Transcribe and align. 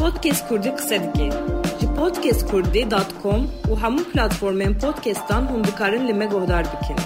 Podcast 0.00 0.48
Kurdi 0.48 0.74
kısa 0.76 0.94
dike. 1.02 1.24
Ji 1.80 1.86
podcastkurdi.com 1.98 3.40
û 3.70 3.72
hemû 3.82 4.02
platformên 4.12 4.72
podcastan 4.84 5.42
hûn 5.50 5.62
dikarin 5.68 6.02
li 6.08 6.14
me 6.20 6.26
guhdar 6.34 6.64
bikin. 6.72 6.98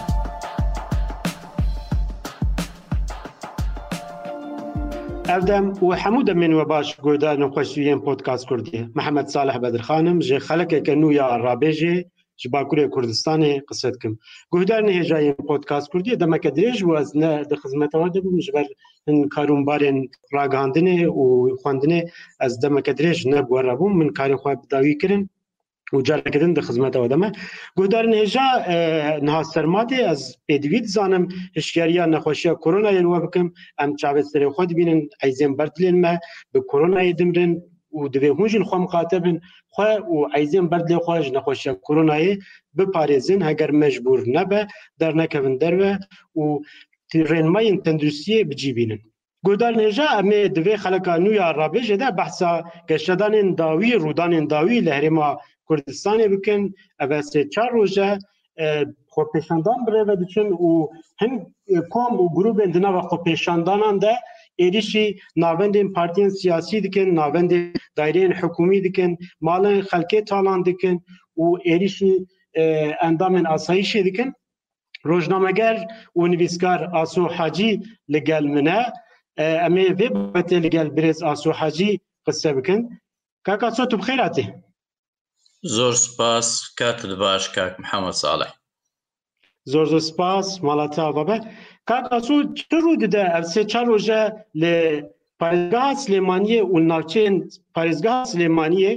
Evdem 5.37 5.65
û 5.85 5.87
hemû 6.03 6.27
demên 6.27 6.51
we 6.59 6.69
baş 6.69 6.89
guhdarên 7.07 7.43
xweşiyên 7.55 8.01
podcast 8.09 8.45
Kurdî. 8.49 8.81
Mehemed 8.95 9.27
Salih 9.27 9.57
Bedirxanim 9.63 10.23
ji 10.23 10.37
xelekeke 10.49 10.95
nû 11.01 11.13
ya 11.13 11.29
Rabêjê 11.47 11.97
ji 12.43 12.49
Bakurê 12.53 12.91
Kurdistanê 12.91 13.53
qise 13.69 13.95
dikim. 13.95 14.19
Guhdarê 14.53 14.93
hêjayên 15.01 15.37
podcast 15.47 15.89
demeke 16.21 16.51
dirêj 16.57 16.79
ez 17.01 17.15
ne 17.15 17.45
di 17.51 17.55
xizmeta 17.63 17.99
wan 18.01 18.13
dibim 18.15 18.41
ji 18.41 18.53
ber 18.55 18.67
hin 19.09 19.17
karûmbarên 19.37 19.99
ragihandinê 20.37 20.99
û 21.07 21.23
xwendinê 21.63 22.01
ez 22.47 22.53
demeke 22.63 22.93
dirêj 22.99 23.21
ne 23.33 23.41
bû 23.79 23.87
min 23.99 24.09
karê 24.19 24.35
xwe 24.43 24.53
bidawî 24.63 24.99
kirin 25.01 25.23
û 25.95 26.05
carekirin 26.09 26.57
di 26.57 26.61
xizmeta 26.61 26.99
we 27.03 27.11
de 27.11 27.17
me. 27.17 27.29
Guhdarên 27.77 28.15
hêja 28.23 28.47
niha 29.27 29.43
sermadê 29.55 29.99
ez 30.13 30.23
pêdivî 30.49 30.79
dizanim 30.85 31.25
hişkeriya 31.57 32.05
nexweşiya 32.13 32.53
koronayê 32.55 33.03
we 33.15 33.21
bikim 33.27 33.47
em 33.83 33.91
çavê 34.01 34.23
serê 34.31 34.47
xwe 34.55 34.65
dibînin 34.69 35.01
eyzên 35.25 35.53
berdilên 35.61 35.97
me 36.05 36.19
bi 36.55 36.59
koronayê 36.59 37.19
dimrin 37.19 37.53
û 37.99 38.01
divê 38.15 38.31
hûn 38.39 38.49
jî 38.53 38.59
li 38.63 38.67
xwe 38.71 38.79
miqatebin 38.85 39.37
xwe 39.75 39.91
û 40.15 40.17
eyzên 40.39 40.67
ber 40.73 40.81
dilê 40.89 41.01
xwe 41.07 41.17
ji 41.27 41.31
nexweşiya 41.37 41.73
koronayê 41.87 42.33
biparêzin 42.77 43.41
heger 43.49 43.71
mecbûr 43.83 44.19
nebe 44.37 44.61
dernekevin 45.01 45.57
derve 45.63 45.93
û 46.41 46.43
rênmayên 47.33 47.79
tendurstiyê 47.85 48.41
bicîbînin. 48.51 49.01
Guhdar 49.47 49.73
nêja 49.81 50.07
em 50.21 50.29
ê 50.37 50.39
divê 50.57 50.75
xeleka 50.85 51.15
nû 51.25 51.31
ya 51.43 51.49
rabêjê 51.61 51.97
de 52.03 52.09
behsa 52.19 52.53
geşedanên 52.89 53.49
dawî 53.61 53.91
rûdanên 54.05 54.45
dawî 54.53 54.77
li 54.87 54.93
herêma 54.99 55.31
Kurdistanê 55.69 56.27
bikin 56.33 56.61
ev 57.03 57.11
sê 57.31 57.41
çar 57.55 57.71
roj 57.73 57.97
e 57.99 58.07
xwepêşandan 59.15 59.79
birêve 59.87 60.15
diçin 60.21 60.49
û 60.67 60.71
hin 61.21 61.33
kom 61.95 62.13
û 62.23 62.25
grubên 62.37 62.71
di 62.75 62.81
nava 62.83 63.01
xwepêşandanan 63.09 63.97
de 64.05 64.13
êrişî 64.61 65.19
navendên 65.37 65.93
partiyên 65.93 66.29
siyasî 66.31 66.83
dikin, 66.83 67.17
navendên 67.17 67.75
daireyên 67.99 68.33
hikûmî 68.41 68.79
dikin, 68.85 69.11
malên 69.47 69.81
xelkê 69.91 70.21
talan 70.25 70.61
dikin 70.65 70.97
û 71.39 71.45
êrişî 71.73 72.15
endamên 73.07 73.45
asayişê 73.55 74.03
dikin. 74.05 74.31
Rojnameger 75.07 75.77
û 76.19 76.31
nivîskar 76.31 76.81
Aso 76.93 77.25
Hacî 77.29 77.83
li 78.13 78.25
gel 78.25 78.45
min 78.57 78.67
e, 78.67 78.81
em 79.67 79.75
ê 79.77 79.87
vê 79.99 80.09
babetê 80.15 80.63
li 80.63 80.71
gel 80.71 80.87
birêz 80.97 81.19
Aso 81.27 81.53
Hacî 81.53 81.91
qise 82.27 82.57
bikin. 82.57 82.79
Kaka 83.43 83.71
so 83.71 83.89
tu 83.89 83.99
bi 83.99 84.03
xêr 84.09 84.21
hatî. 84.27 84.47
زۆر 85.77 85.95
سپاس 86.07 86.49
کاتت 86.79 87.13
باش 87.25 87.45
کاک 87.57 87.73
محەممەد 87.83 88.17
ساڵێ 88.23 88.49
زۆر 89.73 89.87
زۆر 89.93 90.03
سپاس 90.11 90.47
ماڵاتە 90.67 91.01
ئاڵەبە 91.07 91.37
Kaka 91.87 92.21
su 92.23 92.55
çırı 92.55 93.01
dide 93.01 93.33
evse 93.39 93.69
çaroje 93.69 94.31
le 94.61 94.75
Parizgah 95.39 95.95
Süleymaniye 95.97 96.63
û 96.73 96.75
navçeyên 96.89 97.35
Parizgah 97.75 98.25
Süleymaniye 98.33 98.93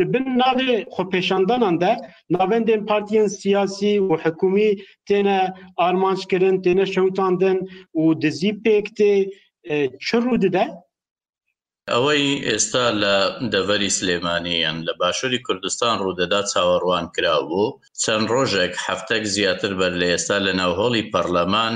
bin 0.00 0.26
navê 0.42 0.72
xwepêşandanan 0.94 1.74
de 1.80 1.90
navendên 2.34 2.80
partiyên 2.90 3.28
siyasî 3.40 3.92
û 4.10 4.18
hekumî 4.24 4.70
têne 5.08 5.40
armançkirin, 5.86 6.56
têne 6.64 6.86
şewtandin 6.94 7.58
û 8.00 8.22
dizî 8.22 8.50
pêk 8.64 8.86
tê 8.98 9.12
e, 9.70 9.76
çi 10.04 10.16
rû 10.24 10.34
dide? 10.42 10.66
ئەوەی 11.92 12.30
ئێستا 12.48 12.84
لە 13.02 13.16
دەڤری 13.52 13.90
سلێمانیان 13.98 14.76
لە 14.86 14.92
باشووری 15.00 15.40
کوردستان 15.46 15.94
ڕوودەدا 16.04 16.40
چاوەڕوان 16.52 17.06
کرابوو 17.14 17.66
چەند 18.02 18.26
ڕۆژێک 18.32 18.72
هەفتەك 18.86 19.22
زیاتر 19.34 19.72
بەر 19.80 19.92
لە 20.00 20.06
ئێستا 20.12 20.36
لە 20.46 20.52
ناوهۆڵی 20.60 21.04
پەرلەمان 21.12 21.74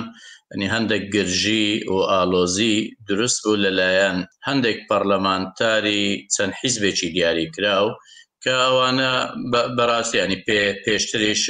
ئەنی 0.52 0.68
هەندێک 0.74 1.04
گرژی 1.16 1.66
و 1.94 1.96
ئالۆزی 2.12 2.76
دروست 3.08 3.38
بوو 3.42 3.62
لەلایەن 3.64 4.18
هەندێک 4.48 4.78
پەرلەمانتاری 4.88 6.04
چەند 6.34 6.52
حیزبێکی 6.60 7.08
دیاری 7.14 7.48
کراو 7.54 7.88
کە 8.42 8.52
ئەوانە 8.64 9.12
بەڕاستیانی 9.76 10.42
پێ 10.46 10.60
پێشتریش 10.84 11.44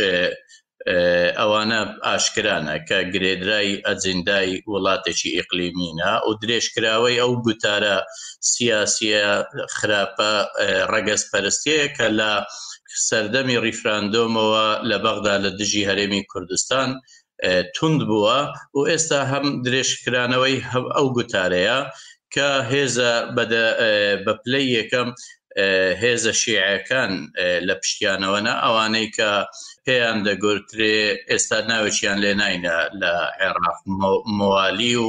ئەوانە 1.38 1.80
ئاشکرانە 2.06 2.76
کە 2.88 2.98
گرێدرای 3.12 3.70
ئەجندای 3.86 4.52
وڵاتێکی 4.72 5.30
ئیقلیمینە 5.38 6.12
و 6.28 6.30
درێژکراوەی 6.42 7.20
ئەو 7.22 7.32
گوتارە 7.44 7.96
سیاسە 8.52 9.22
خراپە 9.76 10.32
ڕەگەز 10.92 11.22
پەرستەیە 11.32 11.86
کە 11.96 12.06
لە 12.18 12.32
سەردەمی 13.08 13.56
ریفراندۆمەوە 13.66 14.66
لە 14.90 14.96
بەغدا 15.04 15.36
لە 15.44 15.50
دژی 15.60 15.86
هەرێمی 15.88 16.22
کوردستان 16.32 16.90
تند 17.76 18.00
بووە 18.10 18.38
و 18.76 18.80
ئێستا 18.90 19.20
هەم 19.32 19.46
درێژکرانەوەی 19.64 20.56
ئەو 20.96 21.06
گوتارەیە 21.16 21.78
کە 22.34 22.48
هێزە 22.72 23.12
بە 24.26 24.34
پلەی 24.42 24.66
یەکەم 24.78 25.08
هێزە 26.02 26.32
شیعەکان 26.42 27.12
لە 27.66 27.74
پشتیانەوەنا 27.80 28.54
ئەوانەی 28.64 29.08
کە 29.16 29.30
پێیان 29.84 30.18
دەگورترێ 30.28 30.96
ئێستا 31.30 31.58
ناوچیان 31.70 32.18
لێ 32.24 32.32
ناینە 32.40 32.76
لە 33.00 33.12
عێراق 33.40 33.78
موالی 34.40 34.94
و 35.04 35.08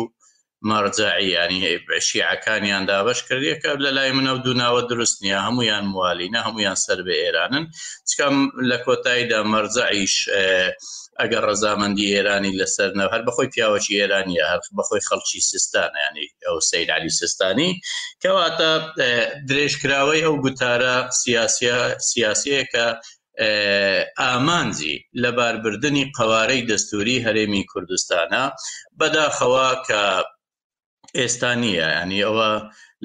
مەرجعیانی 0.70 1.68
شیعەکانیان 2.08 2.84
دابش 2.90 3.20
کردیەکە 3.28 3.70
لە 3.86 3.90
لای 3.98 4.12
منە 4.18 4.34
دوناوە 4.46 4.82
دروست 4.92 5.18
نیە 5.24 5.40
هەمویان 5.48 5.86
موالینە 5.94 6.40
هەمویان 6.48 6.78
سەر 6.86 7.00
بە 7.08 7.14
ئێرانن 7.24 7.66
چکەم 8.10 8.36
لە 8.70 8.78
کۆتاییدا 8.86 9.40
مەرجعیش 9.54 10.16
ئەگەر 11.22 11.44
ڕزامەندی 11.52 12.08
ئێرانی 12.14 12.58
لەسەر 12.60 12.90
نە 13.00 13.06
هەر 13.14 13.22
بەخۆی 13.28 13.52
پیاوەکی 13.54 13.96
ئێرانیە 14.00 14.46
هەر 14.52 14.62
بەخۆی 14.78 15.06
خەڵکی 15.10 15.42
سستان 15.52 15.92
ینی 16.06 16.28
ئەو 16.46 16.56
سیدعلی 16.70 17.12
سستانی 17.20 17.70
کەواتە 18.24 18.70
درێژکراوەی 19.50 20.24
ئەو 20.26 20.36
گوتارە 20.44 20.96
سیاسە 21.22 21.76
سیاسەیەکە 22.10 22.86
ئامانجی 24.22 24.96
لە 25.22 25.30
باربردننی 25.38 26.04
قوارەی 26.18 26.66
دەستوری 26.72 27.24
هەرێمی 27.26 27.64
کوردستانە 27.72 28.44
بەداخەوە 29.00 29.70
کە 29.88 30.02
ئێستانیە 31.20 31.88
ینی 32.02 32.20
ئەوە 32.28 32.52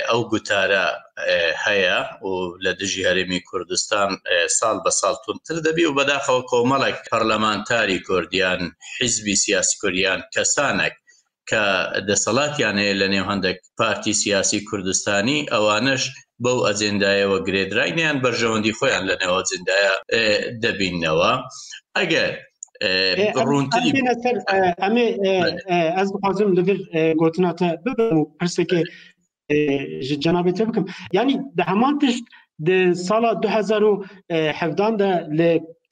ئەو 0.10 0.22
گوتارە 0.32 0.86
هەیە 1.66 1.98
و 2.30 2.34
لە 2.64 2.72
دژی 2.80 3.06
هەرمی 3.10 3.40
کوردستان 3.50 4.10
ساڵ 4.60 4.76
بە 4.86 4.92
ساڵ 5.00 5.16
تونتر 5.26 5.58
دەبی 5.68 5.86
و 5.90 5.96
بەداخەوە 6.00 6.44
کۆمەڵێک 6.52 6.98
پەرلەمانتاری 7.10 8.00
کوردیان 8.08 8.62
حیزبی 8.98 9.36
سیاسی 9.44 9.76
کوردیان 9.82 10.20
کەسانێک 10.36 10.96
کە 11.50 11.64
دەسەڵاتیان 12.10 12.76
هەیە 12.82 12.96
لە 13.02 13.08
نێو 13.14 13.26
هەندێک 13.32 13.60
پارتی 13.80 14.14
سیاسی 14.24 14.60
کوردستانی 14.70 15.40
ئەوانش 15.54 16.04
بەو 16.44 16.60
ئەجندایەوە 16.68 17.38
گرێدراینیان 17.48 18.18
بەرژەوەندی 18.26 18.76
خۆیان 18.78 19.04
لە 19.10 19.16
نێوە 19.22 19.42
جندایە 19.50 19.94
دەبینەوە 20.64 21.32
ئەگەر 21.98 22.32
ڕونتری 23.50 23.90
ئەمێ 24.84 25.06
ئەس 25.98 26.10
بازم 26.24 26.50
لەگەر 26.58 26.78
گوتناتە 27.22 27.70
ببم 27.86 28.18
و 28.20 28.26
پرسێکی 28.40 28.84
جناب 30.24 30.50
ته 30.58 30.64
بکم 30.66 30.86
یعنی 31.14 31.34
د 31.58 31.62
همان 31.62 32.00
تشت 32.00 32.24
د 32.68 32.94
سال 33.08 33.24
2017 33.46 34.96
د 35.02 35.36
ل 35.40 35.42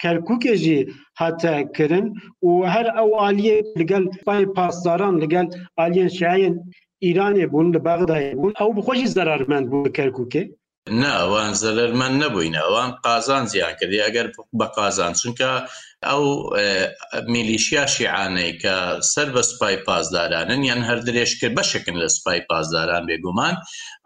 کرکوک 0.03 0.43
جی 0.63 0.77
هات 1.19 1.41
کرن 1.75 2.05
او 2.43 2.49
هر 2.73 2.85
او 3.03 3.07
عالیه 3.21 3.57
لګل 3.79 4.03
پای 4.29 4.43
پاسداران 4.59 5.13
لګل 5.23 5.47
عالیه 5.83 6.07
شاین 6.19 6.53
ایران 7.07 7.35
بون 7.55 7.67
لبغداد 7.75 8.23
بون 8.41 8.53
او 8.61 8.69
بخوش 8.79 8.99
ضررمند 9.15 9.65
بود 9.71 9.87
کرکوکه 9.99 10.43
نه 11.01 11.13
وان 11.31 11.51
زلر 11.63 11.89
من 11.99 12.11
نبوینه 12.23 12.63
وان 12.73 12.89
قازان 13.05 13.43
زیان 13.53 13.73
کردی 13.81 13.99
اگر 14.09 14.25
به 14.57 14.65
قازان 14.77 15.11
چون 15.19 15.31
که 15.37 15.47
ئەو 16.09 16.23
میلیشیا 17.33 17.83
شیعانەی 17.95 18.53
کە 18.61 18.73
سەر 19.13 19.27
بە 19.35 19.41
سوپای 19.49 19.75
پازدارانن 19.87 20.61
یان 20.69 20.81
هەر 20.89 20.99
درێژ 21.07 21.31
کرد 21.39 21.53
بەشکن 21.59 21.95
لە 22.03 22.07
سوپای 22.15 22.39
پازداران 22.49 23.03
بێگومان 23.09 23.55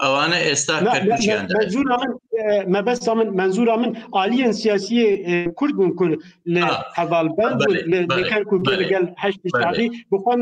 ئەوانە 0.03 0.37
ئێستا 0.47 0.75
مەبەستا 2.73 3.11
من 3.19 3.27
منزورا 3.41 3.75
من 3.81 3.91
عالیەن 4.17 4.51
سیاسی 4.61 4.97
کوردن 5.59 5.89
کورد 5.99 6.13
لە 6.55 6.61
حەواڵبند 6.97 7.57
لەکەرکگەل 8.19 9.05
هشتی 9.23 9.87
بخۆن 10.11 10.37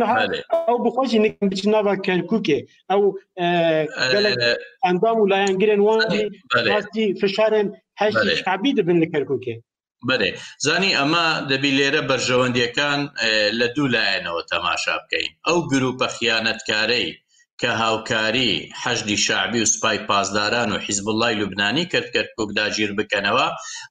ئەو 0.53 0.77
بخۆشی 0.85 1.19
نکن 1.23 1.45
بچ 1.51 1.61
ناوە 1.73 1.93
کەرککێ 2.05 2.59
ئەو 2.91 3.01
ئەندام 4.85 5.17
و 5.21 5.29
لایەنگرن 5.33 5.79
وانی 5.87 7.05
فشارن 7.21 7.67
هشتی 8.01 8.35
شعبی 8.43 8.71
دەبن 8.77 8.97
لە 9.03 9.07
کەرککێ 9.13 9.55
بەێ 10.07 10.29
زانی 10.65 10.91
ئەمە 10.99 11.27
دەبی 11.51 11.75
لێرە 11.77 12.01
بەرژەوەندیەکان 12.09 12.99
لە 13.59 13.67
دوو 13.75 13.87
لایەنەوە 13.95 14.41
تەماشا 14.51 14.95
بکەین 15.03 15.27
ئەو 15.47 15.57
گروپە 15.71 16.07
خیانەتکارەی 16.15 17.09
کە 17.61 17.71
هاوکاری 17.83 18.51
حەشدی 18.81 19.17
شعبی 19.25 19.59
و 19.63 19.69
سوپای 19.73 19.99
پازداران 20.09 20.69
و 20.71 20.77
حیزبڵی 20.85 21.35
لوبنانی 21.39 21.85
کرد 21.91 22.09
کرد 22.15 22.29
کوکداگیر 22.37 22.91
بکەنەوە 22.97 23.47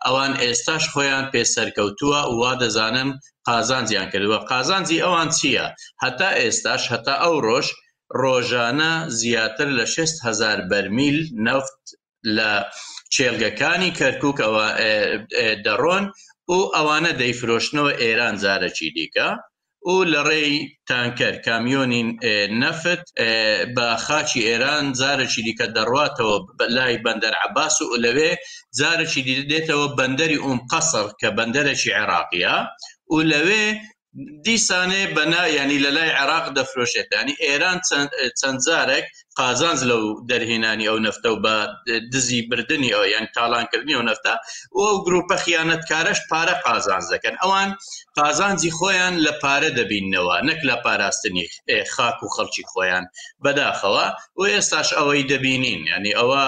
ئەوان 0.06 0.32
ئێستاش 0.42 0.84
خۆیان 0.92 1.26
پێسەرکەوتووە 1.32 2.20
وا 2.40 2.52
دەزانم 2.62 3.10
قازانزیان 3.48 4.08
کردووە 4.12 4.38
قازانزی 4.50 5.02
ئەوان 5.04 5.28
چییە؟ 5.38 5.66
هەتا 6.04 6.30
ئێستاش 6.42 6.82
هەتا 6.92 7.14
ئەو 7.22 7.34
ڕۆژ 7.46 7.66
ڕۆژانە 8.22 8.92
زیاتر 9.20 9.68
لە 9.78 9.84
6 9.94 10.10
هزار 10.26 10.58
بەرمیل 10.70 11.18
نفت 11.46 11.78
لە 12.36 12.52
چێلگەکانی 13.16 13.90
کەرکک 13.98 14.36
ئەوە 14.44 14.66
دەڕۆن 15.66 16.04
و 16.52 16.58
ئەوانە 16.76 17.12
دەیفرۆشتنەوە 17.22 17.90
ئێران 18.02 18.34
زارەکی 18.44 18.88
دیکە 18.96 19.28
و 19.90 19.96
لە 20.12 20.20
ڕێی 20.28 20.54
تانکەر 20.88 21.34
کامیۆنین 21.46 22.08
نەفت 22.62 23.02
بە 23.76 23.88
خاچی 24.06 24.40
ئێران 24.48 24.84
زارەکی 25.00 25.40
دیکە 25.46 25.66
دەڕاتەوە 25.76 26.36
لای 26.76 26.96
بەندەر 27.04 27.34
عباس 27.46 27.76
و 27.82 27.88
لەوێ 28.04 28.32
زارەکی 28.78 29.22
دێتەوە 29.50 29.86
بەندەری 29.98 30.42
ئوم 30.44 30.58
قەسەر 30.72 31.06
کە 31.20 31.28
بەندەرەکی 31.38 31.94
عێراقیە 31.98 32.56
و 33.14 33.16
لەوێ 33.32 33.64
دیسانێ 34.46 35.02
بەنا 35.16 35.44
ینی 35.58 35.78
لە 35.84 35.90
لای 35.96 36.10
عراق 36.22 36.46
دەفرۆشێتانی 36.56 37.34
ئێران 37.44 37.78
چەند 38.40 38.60
زارێک 38.68 39.06
قازانز 39.40 39.82
لەو 39.90 40.02
دەرهێنانی 40.30 40.86
ئەو 40.90 40.98
نفتە 41.06 41.28
و 41.32 41.36
بە 41.44 41.56
دزی 42.12 42.40
بردننی 42.50 42.90
ئەو 42.96 43.04
یان 43.14 43.26
تاالانکردنی 43.36 43.94
ئەو 43.96 44.04
نفتە 44.10 44.32
ئەو 44.78 44.94
گروپە 45.06 45.36
خیانەت 45.44 45.82
کارش 45.92 46.18
پارە 46.30 46.54
قازانز 46.66 47.06
دەکەن 47.14 47.34
ئەوان 47.42 47.68
قازانزی 48.18 48.70
خۆیان 48.78 49.14
لە 49.26 49.32
پارە 49.42 49.70
دەبینەوە 49.78 50.36
نەک 50.48 50.60
لە 50.68 50.76
پاراستنی 50.84 51.44
خاک 51.94 52.18
و 52.22 52.28
خەڵکی 52.34 52.64
خۆیان 52.72 53.04
بەداخەوە 53.44 54.06
و 54.38 54.42
ئێستاش 54.54 54.88
ئەوەی 54.98 55.22
دەبینین 55.32 55.82
ینی 55.94 56.12
ئەوە 56.18 56.44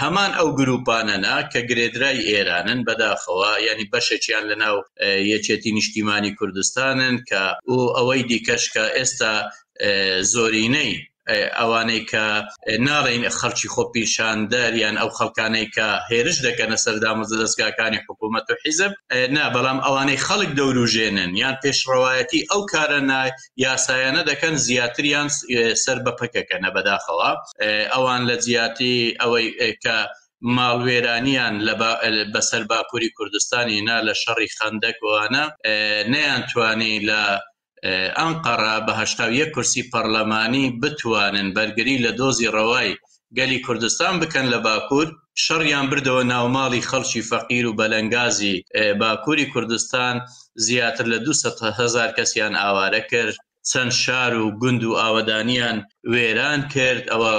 هەمان 0.00 0.30
ئەو 0.38 0.48
گروپانەنا 0.58 1.36
کە 1.52 1.60
گرێدرای 1.68 2.18
ئێرانن 2.30 2.80
بەداخەوە 2.88 3.50
ینی 3.68 3.86
بەشێکیان 3.92 4.44
لەناو 4.50 4.76
یەکێتی 5.32 5.70
نیشتیمانی 5.78 6.34
کوردستانن 6.38 7.14
کە 7.28 7.42
و 7.74 7.76
ئەوەی 7.98 8.22
دیکەشکە 8.30 8.84
ئێستا 8.96 9.34
زۆرینەی 10.32 10.92
ئەوانەی 11.60 12.02
کە 12.10 12.24
ناڕین 12.86 13.22
خەڵکی 13.38 13.68
خۆ 13.74 13.82
پیشاندەریان 13.94 14.96
ئەو 15.00 15.10
خەڵکانەی 15.18 15.66
کە 15.76 15.88
هێرش 16.10 16.38
دەکەنە 16.46 16.76
سەردامز 16.84 17.28
دەستگاکانی 17.42 18.00
حکوومەت 18.06 18.46
و 18.50 18.54
حیزب 18.64 18.92
نا 19.36 19.44
بەڵام 19.54 19.78
ئەوانەی 19.86 20.22
خەڵک 20.26 20.50
دەوروژێنن 20.58 21.30
یان 21.42 21.54
پێشڕەوایەتی 21.62 22.42
ئەو 22.50 22.60
کارە 22.72 23.00
نای 23.12 23.30
یاسایانە 23.66 24.22
دەکەن 24.30 24.54
زیاتریان 24.66 25.28
سەر 25.84 25.98
بەپەکەکەنە 26.04 26.68
بەداخەوە 26.76 27.30
ئەوان 27.92 28.22
لە 28.28 28.36
زیاتی 28.46 28.96
ئەوەی 29.20 29.48
کە 29.84 29.96
ماڵوێرانیان 30.56 31.54
بەسەر 32.34 32.62
باکووری 32.70 33.14
کوردستانی 33.16 33.80
نا 33.88 33.96
لە 34.08 34.14
شەڕی 34.22 34.52
خندەکوانە 34.56 35.44
نەیان 36.12 36.42
توانی 36.52 36.94
لە 37.08 37.20
ئەنقەرە 38.20 38.74
بە 38.86 38.92
هەشتاویە 39.00 39.46
کورسی 39.54 39.88
پەرلەمانی 39.92 40.64
بتوانن 40.82 41.48
بەرگری 41.56 42.02
لە 42.04 42.10
دۆزی 42.20 42.52
ڕەوای 42.56 42.90
گەلی 43.38 43.62
کوردستان 43.66 44.14
بکەن 44.22 44.46
لە 44.54 44.58
باکوور 44.66 45.08
شەڕیان 45.44 45.86
بردەوە 45.90 46.22
ناوماڵی 46.32 46.86
خەڵکی 46.90 47.26
فەقیر 47.30 47.64
و 47.68 47.76
بەلەنگازی 47.80 48.56
باکووری 49.00 49.50
کوردستان 49.52 50.14
زیاتر 50.66 51.06
لە 51.12 51.18
200هزار 51.26 52.10
کەسیان 52.16 52.54
ئاوارە 52.62 53.02
کرد 53.10 53.36
چەند 53.70 53.92
شار 54.02 54.32
و 54.38 54.44
گوند 54.60 54.82
و 54.88 54.96
ئاوەدانیان 55.00 55.76
وێران 56.12 56.60
کرد 56.74 57.04
ئەوە 57.12 57.32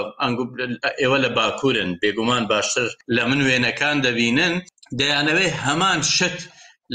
ئێوە 1.02 1.18
لە 1.26 1.30
باکوورن 1.38 1.90
بێگومان 2.02 2.44
باشتر 2.52 2.88
لە 3.16 3.24
من 3.30 3.40
وێنەکان 3.48 3.98
دەبینن 4.06 4.54
دەیانەوەی 5.00 5.56
هەمان 5.64 6.00
شت 6.16 6.38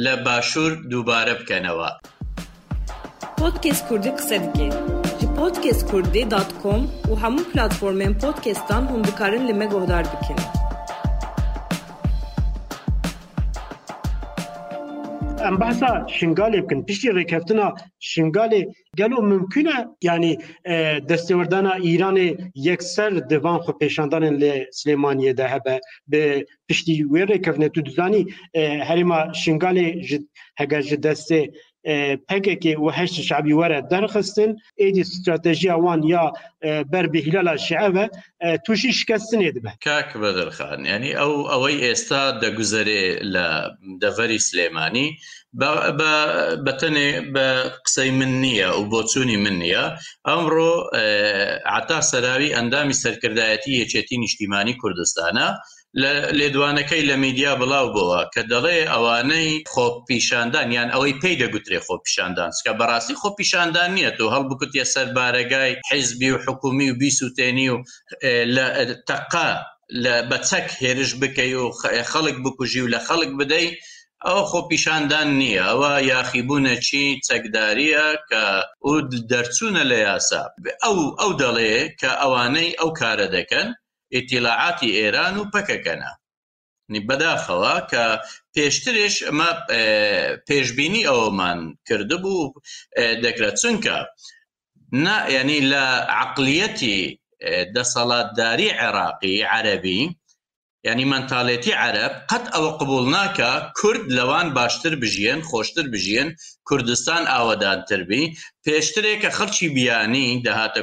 لە 0.04 0.12
باشوور 0.26 0.72
دووبارە 0.90 1.34
بکەنەوە. 1.40 1.90
Podcast 3.40 3.88
Kurdi 3.88 4.16
kısa 4.16 4.34
dike. 4.34 4.64
Ji 5.20 5.26
podcastkurdi.com 5.38 6.80
û 7.10 7.12
hemû 7.22 7.42
platformên 7.52 8.12
podcastan 8.24 8.82
hûn 8.90 9.02
dikarin 9.06 9.48
li 9.48 9.54
me 9.54 9.66
guhdar 9.66 10.04
bikin. 10.12 10.36
Em 15.48 15.60
behsa 15.60 15.86
şingalê 16.18 16.62
bikin. 16.62 16.84
Piştî 16.86 17.08
rêkeftina 17.08 17.66
şingalê 18.00 18.72
gelo 18.96 19.22
mümkün 19.22 19.66
e 19.66 19.86
yani 20.02 20.38
destewerdana 21.08 21.72
Îranê 21.78 22.50
yekser 22.54 23.30
divan 23.30 23.58
xwe 23.60 23.72
pêşandanên 23.72 24.34
lê 24.42 24.68
Silêmaniyê 24.70 25.36
de 25.36 25.48
hebe 25.48 25.80
bi 26.08 26.46
piştî 26.68 26.92
wê 26.98 27.22
rêkevne 27.30 27.70
tu 27.72 27.86
dizanî 27.86 28.26
e, 28.54 28.60
herêma 28.68 29.18
şingalê 29.42 29.84
heger 30.54 30.82
ji 30.82 30.96
destê 30.96 31.50
پکێکی 32.28 32.74
وهشت 32.84 33.18
شعبی 33.28 33.52
وەرە 33.60 33.78
دەرخستن 33.92 34.50
ئیدی 34.80 35.00
استراتژیا 35.06 35.76
وان 35.84 36.00
یا 36.14 36.24
بربهیللا 36.92 37.54
شعە 37.66 38.00
تووشی 38.64 38.90
شکستنێ 39.00 39.50
دبە 39.56 39.70
کاک 39.88 40.08
بەدرخان 40.22 40.80
ینی 40.92 41.12
ئەو 41.20 41.32
ئەوەی 41.52 41.80
ئێستا 41.84 42.22
دەگوزارێ 42.42 43.04
لە 43.34 43.46
دەڤری 44.02 44.40
سلێمانی 44.48 45.08
بەتەنێ 46.66 47.08
بە 47.34 47.46
قسەی 47.84 48.10
من 48.18 48.32
نییە 48.44 48.68
و 48.78 48.82
بۆچووی 48.92 49.36
من 49.44 49.54
نییە 49.62 49.86
ئەمڕۆ 50.28 50.72
عتا 51.78 51.98
سەراوی 52.10 52.54
ئەندامی 52.56 52.98
سەرکردایەتی 53.02 53.78
یەچێتی 53.80 54.16
نیشتیمانی 54.24 54.74
کوردستانە 54.82 55.48
لە 56.02 56.12
لێدوانەکەی 56.38 57.02
لە 57.10 57.16
میدیا 57.24 57.52
بڵاو 57.60 57.86
بووە 57.94 58.20
کە 58.34 58.42
دەڵێ 58.52 58.78
ئەوانەی 58.92 59.50
خۆپ 59.72 59.94
پیشاندان 60.08 60.68
یان 60.76 60.88
ئەوەی 60.94 61.18
پێی 61.22 61.36
دەگوترێ 61.42 61.78
خۆ 61.86 61.94
پیشاندان 62.04 62.50
کە 62.64 62.72
بەڕاستی 62.78 63.18
خۆ 63.20 63.28
پیشاندان 63.38 63.90
نییە 63.96 64.10
و 64.24 64.28
هەڵبکوتە 64.34 64.82
سەربارەگای 64.94 65.72
حیزبی 65.88 66.30
و 66.34 66.38
حکومی 66.46 66.86
و 66.90 66.96
بیسووتێنی 67.00 67.68
و 67.72 67.76
لە 68.54 68.66
تەقا 69.10 69.50
لە 70.02 70.14
بەچەک 70.30 70.66
هێرش 70.82 71.12
بکەی 71.20 71.52
و 71.62 71.66
خەڵک 72.12 72.36
بکوژی 72.44 72.82
و 72.84 72.88
لە 72.94 73.00
خەڵک 73.06 73.30
بدەی 73.40 73.68
ئەو 74.26 74.40
خۆ 74.50 74.58
پیشاندان 74.70 75.28
نییە 75.40 75.62
ئەوە 75.70 75.92
یاخیبوونەچی 76.12 77.04
چەکداریە 77.26 78.06
کە 78.30 78.42
ئود 78.86 79.10
دەرچوونە 79.30 79.82
لە 79.90 79.98
یاسا 80.08 80.42
ئەو 80.84 80.96
ئەو 81.20 81.30
دەڵێ 81.42 81.74
کە 82.00 82.10
ئەوانەی 82.20 82.70
ئەو 82.80 82.90
کارە 83.00 83.28
دەکەن 83.36 83.68
ئیتیلاعاتی 84.14 84.90
ئێران 85.00 85.34
و 85.38 85.50
پەکەکەنە 85.54 86.10
بەداخەوە 87.08 87.76
کە 87.90 88.04
پێشترش 88.54 89.14
ئەمە 89.26 89.50
پێشببینی 90.48 91.06
ئەومان 91.10 91.60
کردبوو 91.86 92.54
دەکرێت 93.24 93.56
چونکە 93.62 93.96
ینی 95.36 95.60
لە 95.72 95.84
عقلیەتی 96.22 96.98
دەسەڵاتداری 97.74 98.68
عێراقی 98.80 99.36
عەربی 99.52 100.02
ینی 100.88 101.04
منتالێتی 101.12 101.72
عرب 101.86 102.12
قەت 102.30 102.44
ئەوە 102.54 102.70
قبول 102.80 103.04
ناکە 103.16 103.50
کورد 103.78 104.04
لەوان 104.16 104.48
باشتر 104.58 104.92
بژیان 105.02 105.40
خۆشتر 105.50 105.86
بژیان 105.94 106.28
کوردستان 106.68 107.22
ئاوادانتربی 107.34 108.22
پێشترێکە 108.66 109.30
خەڵکی 109.38 109.68
بیانی 109.76 110.28
دەهاتە 110.46 110.80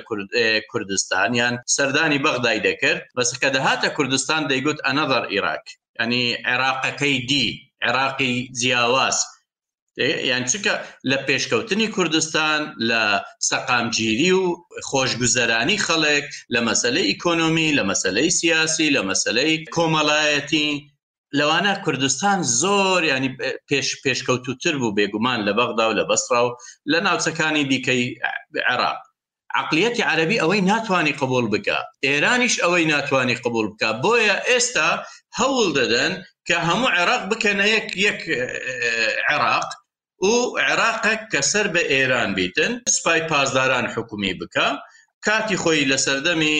کوردستانیان 0.71 1.53
سەردانی 1.75 2.23
بەغدای 2.25 2.63
دەکرد 2.67 3.01
بەسکە 3.17 3.49
دەهاتە 3.57 3.89
کوردستان 3.97 4.41
دەیگوت 4.51 4.79
ئەنەدەر 4.87 5.23
عێراک 5.33 5.65
ینی 6.01 6.23
عێراقەکەی 6.49 7.17
دی 7.29 7.45
عێراقی 7.85 8.33
جیاواز 8.59 9.17
یان 9.97 10.45
چکە 10.47 10.73
لە 11.09 11.17
پێشکەوتنی 11.27 11.87
کوردستان 11.95 12.61
لە 12.89 13.01
سەقامگیری 13.49 14.31
و 14.31 14.43
خۆشگوزەرانی 14.89 15.77
خەڵێک 15.85 16.27
لە 16.53 16.59
مەسلەی 16.67 17.09
ئیکۆنۆمی 17.09 17.69
لە 17.77 17.83
مەسلەی 17.89 18.29
سیاسی 18.39 18.87
لە 18.95 19.01
مەسلەی 19.09 19.53
کۆمەڵایەتی 19.75 20.69
لەوانە 21.39 21.73
کوردستان 21.85 22.37
زۆر 22.61 23.01
ینی 23.13 23.31
پێش 23.69 23.87
پێشکەوتوتر 24.03 24.75
بوو 24.81 24.95
بێگومان 24.97 25.39
لە 25.47 25.51
بەغدا 25.59 25.85
و 25.89 25.93
لە 25.99 26.03
بەسرا 26.09 26.39
و 26.45 26.51
لە 26.91 26.99
ناوچەکانی 27.05 27.63
دیکەی 27.71 28.03
عێراق 28.69 28.99
عقلیەتی 29.55 30.01
عربی 30.11 30.41
ئەوەی 30.41 30.61
ناتوانانی 30.71 31.13
قبول 31.21 31.45
بکە 31.53 31.77
ئێرانیش 32.07 32.55
ئەوەی 32.63 32.85
ناتوانانی 32.93 33.35
قبول 33.45 33.67
بکە 33.71 33.89
بۆیە 34.03 34.35
ئێستا 34.51 34.89
هەوڵ 35.39 35.67
دەدەن 35.77 36.13
کە 36.47 36.57
هەموو 36.67 36.89
عێراق 36.97 37.23
بکەنە 37.31 37.65
یەک 37.75 37.87
یەک 38.07 38.21
عێراق 39.29 39.69
و 40.23 40.29
عێراقەك 40.65 41.21
کەسەر 41.31 41.65
بە 41.73 41.81
ئێران 41.93 42.29
بیتن 42.37 42.73
سوپای 42.95 43.21
پازداران 43.31 43.85
حکومی 43.95 44.33
بکە 44.39 44.67
کاتی 45.25 45.57
خۆی 45.61 45.85
لە 45.91 45.97
سەردەمی 46.05 46.57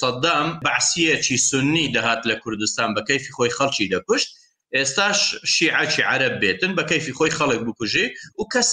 سەددام 0.00 0.48
بەعسیەکی 0.66 1.36
سنی 1.48 1.92
دەهات 1.96 2.20
لە 2.30 2.34
کوردستان 2.42 2.88
بە 2.96 3.02
کەفی 3.08 3.32
خۆی 3.36 3.52
خەڵکی 3.58 3.90
دەپشت 3.94 4.28
ئێستاش 4.76 5.18
شیعاکی 5.54 6.02
عرب 6.12 6.34
بێتن 6.42 6.72
بە 6.78 6.82
کەفی 6.90 7.12
خۆی 7.18 7.32
خەڵک 7.38 7.60
بکوژێ 7.66 8.06
و 8.38 8.42
کەس 8.52 8.68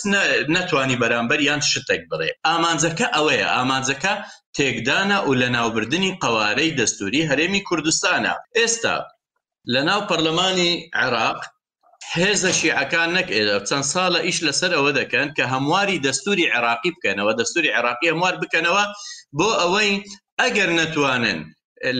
نتوانی 0.55 0.99
بەرامبەر 1.01 1.39
یان 1.49 1.61
شتێک 1.71 2.01
بڵێ 2.11 2.29
ئامانجەکە 2.47 3.07
ئەوەیە 3.15 3.47
ئامانجەکە 3.55 4.13
تێکدانە 4.55 5.17
و 5.27 5.31
لە 5.41 5.47
ناوبردننی 5.55 6.17
قوارەی 6.23 6.75
دەستوری 6.79 7.27
هەرێمی 7.29 7.61
کوردستانە 7.69 8.33
ئێستا 8.57 8.95
لە 9.73 9.81
ناو 9.89 10.01
پەرلەمانی 10.09 10.73
عێراق 11.01 11.39
هێزە 12.15 12.51
شیعەکان 12.59 13.09
نەک 13.17 13.27
چەند 13.69 13.85
ساڵە 13.93 14.19
ئیش 14.27 14.37
لەسەر 14.47 14.71
ئەوە 14.77 14.91
دەکەن 14.99 15.27
کە 15.37 15.43
هەمواری 15.53 16.01
دەستوری 16.05 16.49
عێراقی 16.53 16.91
بکەنەوە 16.95 17.31
دەستوری 17.39 17.73
عێراقی 17.75 18.11
هەموار 18.13 18.35
بکەنەوە 18.41 18.83
بۆ 19.37 19.49
ئەوەی 19.61 19.91
ئەگەر 20.41 20.69
نەتوانن 20.79 21.39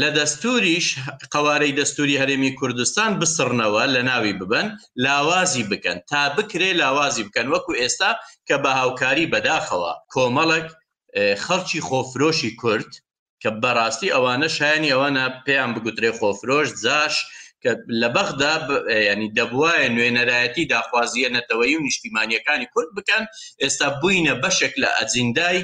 لە 0.02 0.10
دەستوریش 0.20 0.88
قوارەی 1.34 1.76
دەستوری 1.80 2.20
هەرێمی 2.22 2.52
کوردستان 2.60 3.12
بسڕنەوە 3.20 3.84
لە 3.96 4.02
ناوی 4.10 4.34
ببن 4.40 4.68
لاوازی 5.06 5.64
بکەن 5.72 5.98
تا 6.10 6.22
بکرێ 6.38 6.70
لاوازی 6.82 7.24
بکەن 7.28 7.48
وەکو 7.54 7.72
ئێستا 7.82 8.12
کە 8.48 8.56
بە 8.64 8.72
هاوکاری 8.80 9.30
بەداخەوە 9.32 9.92
کۆمەڵک 10.14 10.68
خەڵکی 11.46 11.80
خۆفرۆشی 11.90 12.52
کورد 12.62 12.90
کە 13.42 13.50
بەڕاستی 13.62 14.14
ئەوانە 14.16 14.48
شایانی 14.56 14.94
ئەوانە 14.94 15.24
پێیان 15.46 15.70
بگوترێ 15.76 16.10
خۆفرۆش 16.20 16.68
زاش 16.86 17.16
کە 17.64 17.72
لە 18.02 18.10
بەغدا 18.16 18.52
ینی 19.10 19.30
دەبواە 19.38 19.78
نوێنەرایەتی 19.96 20.70
داخوازیە 20.74 21.30
نەتەوەی 21.38 21.74
و 21.78 21.84
نیشتیمانیەکانی 21.88 22.68
کورد 22.74 22.90
بکەن 22.98 23.24
ئێستا 23.64 23.88
بووینە 24.02 24.34
بەشێک 24.44 24.74
لە 24.84 24.90
ئەجیندای 24.98 25.60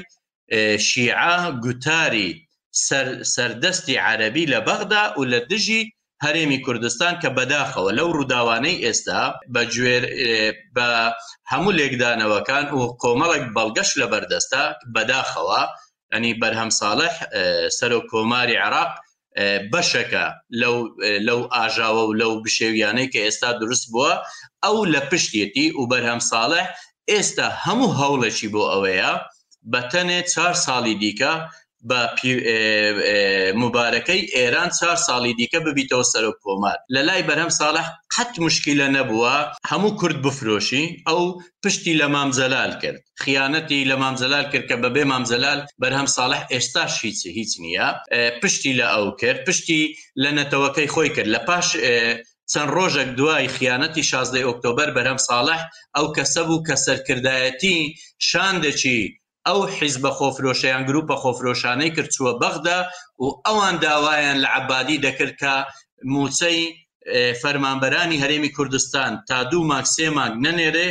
شیعا 0.88 1.36
گوتاری 1.64 2.30
سەردەستی 3.34 4.00
عەربی 4.06 4.44
لە 4.52 4.58
بەغدا 4.68 5.04
و 5.18 5.22
لە 5.32 5.40
دژی 5.52 5.82
هەرێمی 6.24 6.60
کوردستان 6.66 7.14
کە 7.22 7.28
بەداخەوە 7.38 7.90
لەو 7.98 8.08
ڕووداوانەی 8.16 8.80
ئێستا 8.86 9.22
بە 9.54 9.62
گوێر 9.74 10.02
بە 10.76 10.88
هەموو 11.50 11.76
لێکدانەوەکان 11.78 12.66
و 12.78 12.80
کۆمەڵێک 13.02 13.44
بەڵگەش 13.56 13.90
لە 14.00 14.06
بەردەستە 14.12 14.62
بەداخەوە 14.94 15.60
ئەنی 16.12 16.32
بەرهەم 16.40 16.70
ساڵح 16.80 17.14
سەر 17.78 17.90
و 17.98 18.06
کۆماری 18.10 18.56
عراق 18.66 18.92
بەشەکە 19.72 20.24
لەو 20.60 20.76
لەو 21.28 21.40
ئاژاوە 21.54 22.02
و 22.06 22.16
لەو 22.20 22.32
بشێویانەی 22.44 23.10
کە 23.12 23.20
ئێستا 23.26 23.50
دروست 23.62 23.84
بووە 23.92 24.12
ئەو 24.64 24.76
لە 24.92 25.00
پشتێتی 25.10 25.66
و 25.78 25.82
بەرهەم 25.90 26.20
ساڵە 26.30 26.62
ئێستا 27.12 27.46
هەموو 27.64 27.94
هەوڵەکی 28.00 28.48
بۆ 28.54 28.62
ئەوەیە 28.72 29.12
بە 29.70 29.80
تەنێ 29.92 30.20
چهار 30.32 30.54
ساڵی 30.64 30.94
دیکە 31.02 31.32
بە 31.88 32.00
مبارەکەی 33.62 34.22
ئێران 34.36 34.70
چهار 34.78 34.98
ساڵی 35.06 35.32
دیکە 35.40 35.58
ببیتەوە 35.66 36.04
سەر 36.12 36.24
کۆمار 36.44 36.78
لە 36.94 37.02
لای 37.08 37.26
بەرەم 37.28 37.50
ساڵح 37.60 37.86
حت 38.16 38.32
مشکیلە 38.44 38.88
نەبووە 38.96 39.36
هەموو 39.70 39.96
کورد 40.00 40.18
بفرۆشی 40.26 40.84
ئەو 41.08 41.20
پشتی 41.62 41.94
لە 42.00 42.06
مامزەلال 42.14 42.72
کرد 42.82 43.00
خیانەتی 43.24 43.80
لە 43.90 43.96
مامزەلال 44.02 44.44
کرد 44.52 44.64
کە 44.70 44.76
بەبێ 44.84 45.04
مامزەلال 45.12 45.60
بەرهەم 45.82 46.08
ساڵح 46.16 46.40
ئێستا 46.52 46.84
شیچ 46.96 47.20
هیچ 47.38 47.52
نییە 47.62 47.88
پشتی 48.42 48.72
لە 48.80 48.86
ئەو 48.94 49.06
کرد 49.20 49.38
پشتی 49.46 49.80
لە 50.22 50.30
نەتەوەکەی 50.38 50.88
خۆی 50.94 51.10
کرد 51.16 51.28
لە 51.34 51.40
پاش 51.48 51.66
چەند 52.52 52.70
ڕۆژێک 52.76 53.10
دوای 53.18 53.48
خیانەتی 53.56 54.02
16 54.02 54.38
ئۆکتۆبر 54.48 54.88
بەرەم 54.96 55.18
ساڵح 55.28 55.60
ئەو 55.96 56.06
کەسە 56.16 56.42
بوو 56.48 56.64
کە 56.68 56.74
سەرکردایەتی 56.86 57.76
شاندەچی 58.28 58.98
ئەو 59.48 59.58
حیزبە 59.78 60.10
خۆفرۆشیان 60.18 60.82
گروپە 60.88 61.16
خۆفرۆشانەی 61.22 61.94
کردچووە 61.96 62.32
بەغدا 62.42 62.78
و 63.22 63.26
ئەوان 63.46 63.74
داوایان 63.84 64.38
لە 64.44 64.48
عبادی 64.60 65.02
دەکرد 65.06 65.34
کە 65.40 65.54
موچەی 66.14 66.60
فەرمانبەرانی 67.42 68.20
هەرێمی 68.22 68.52
کوردستان 68.56 69.12
تا 69.28 69.36
دوو 69.50 69.62
ماک 69.70 69.86
سێ 69.96 70.06
ماک 70.16 70.32
نەنێرێ 70.44 70.88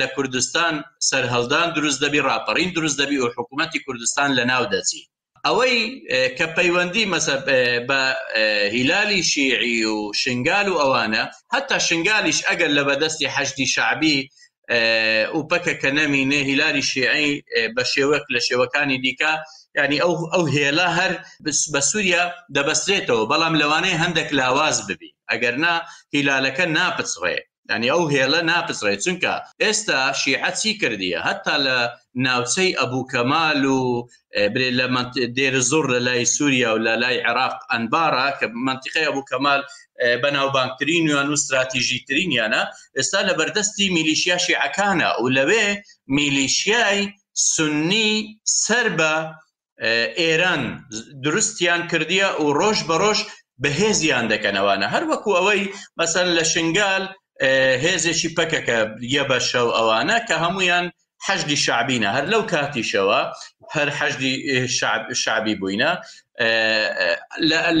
لە 0.00 0.06
کوردستان 0.16 0.74
سەررهڵدان 1.08 1.68
دروست 1.76 1.98
دەبی 2.04 2.24
راپەڕین 2.28 2.70
دروست 2.76 2.96
دەبی 3.00 3.18
و 3.22 3.26
حکوومەتتی 3.36 3.80
کوردستان 3.86 4.28
لە 4.38 4.44
ناو 4.50 4.64
دەچی 4.74 5.00
ئەوەی 5.46 5.76
کە 6.38 6.46
پەیوەندی 6.56 7.08
مەسە 7.12 7.34
بە 7.88 8.00
هیلالی 8.76 9.20
شیعی 9.30 9.84
و 9.94 9.98
شنگال 10.22 10.68
و 10.70 10.78
ئەوانە 10.82 11.22
هەتا 11.54 11.76
شنگالیش 11.88 12.38
ئەگەر 12.48 12.70
لە 12.76 12.82
بەدەستی 12.88 13.30
حەشتی 13.36 13.66
شعبی 13.74 14.16
ئوپەکە 15.34 15.72
کە 15.80 15.90
نەمینێ 15.98 16.40
هیلاری 16.48 16.88
شێعی 16.92 17.32
بە 17.74 17.84
شێوەک 17.92 18.24
لە 18.34 18.40
شێوەکانی 18.46 19.02
دیکە 19.04 19.32
ینی 19.78 19.98
ئەو 20.04 20.14
ئەو 20.32 20.44
هێلا 20.54 20.88
هەر 20.98 21.12
بە 21.72 21.80
سووریا 21.90 22.24
دەبەسترێتەوە 22.56 23.28
بەڵام 23.30 23.54
لەوانەیە 23.60 24.00
هەندێک 24.02 24.28
لاواز 24.38 24.76
ببی 24.88 25.10
ئەگەر 25.30 25.54
نا 25.64 25.74
هیلالەکە 26.14 26.64
ناپچڕێ 26.76 27.36
ینی 27.74 27.88
ئەو 27.94 28.04
هێلە 28.14 28.40
ناپسرێت 28.50 29.00
چونکە 29.04 29.32
ئێستا 29.62 29.98
شیعەتی 30.22 30.72
کردیە 30.80 31.20
هەتا 31.28 31.56
لە 31.66 31.78
ناوچەی 32.26 32.76
ئەبوو 32.80 33.08
کەمال 33.12 33.60
و 33.76 33.80
برێ 34.52 34.70
لە 34.78 34.86
دێرە 35.36 35.62
زۆر 35.70 35.84
لە 35.94 36.00
لای 36.06 36.24
سووریا 36.34 36.70
و 36.74 36.82
لە 36.86 36.92
لای 37.02 37.16
عێراق 37.26 37.56
ئەنبارە 37.72 38.26
کە 38.38 38.46
منتیقی 38.66 39.04
ئەبوو 39.08 39.28
کەمال 39.30 39.60
بەناوبانکترین 40.22 41.04
ویان 41.08 41.28
و 41.30 41.36
استراتیژیترینیانە 41.38 42.62
ئێستا 42.96 43.20
لە 43.28 43.32
بەردەستی 43.38 43.86
میلیشیا 43.96 44.36
شیعەکانە 44.44 45.08
و 45.22 45.26
لەوێ 45.36 45.66
میلیشیای 46.16 47.00
سنی 47.52 48.12
سەر 48.64 48.86
بە 48.98 49.14
ئێران 50.24 50.62
دروستیان 51.24 51.82
کردیە 51.90 52.28
و 52.42 52.46
ڕۆژ 52.58 52.78
بە 52.88 52.96
ڕۆژ 53.02 53.18
بەهێزیان 53.62 54.24
دەکەنەوەە 54.32 54.76
هەر 54.94 55.04
وەکو 55.10 55.30
ئەوەی 55.38 55.62
مەسەر 55.98 56.26
لە 56.36 56.44
شنگال 56.54 57.04
هێزێکی 57.84 58.28
پەکەکە 58.38 58.78
یە 59.14 59.22
بە 59.30 59.38
شەو 59.50 59.68
ئەوانە 59.76 60.18
کە 60.28 60.34
هەمویان 60.44 60.86
حەجدی 61.26 61.58
شعبینە 61.64 62.08
هەر 62.16 62.26
لەو 62.32 62.42
کاتیشەوە 62.52 63.20
هەر 63.74 63.88
حەجدی 63.98 64.34
شعبی 65.22 65.54
بووینە 65.60 65.90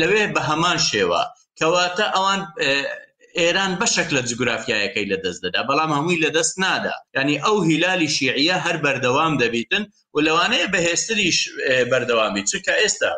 لەوێ 0.00 0.24
بە 0.34 0.40
هەمان 0.50 0.78
شێوە 0.90 1.22
کەواتە 1.58 2.04
ئەوان 2.14 2.40
ئێران 3.40 3.72
بەشک 3.80 4.08
لە 4.16 4.20
جگرافیایەکەی 4.30 5.06
لە 5.12 5.16
دەست 5.24 5.40
دەدا 5.44 5.60
بەڵام 5.68 5.90
هەمووی 5.96 6.22
لە 6.24 6.30
دەست 6.36 6.54
نادا 6.62 6.94
ینی 7.16 7.36
ئەو 7.44 7.56
هیلالی 7.68 8.10
شیعە 8.16 8.56
هەر 8.66 8.76
بەردەوام 8.84 9.34
دەبیتن 9.42 9.84
و 10.14 10.18
لەوانەیە 10.26 10.68
بەهێستریش 10.74 11.38
بەردەوامی 11.90 12.44
چکە 12.50 12.74
ئێستا 12.82 13.12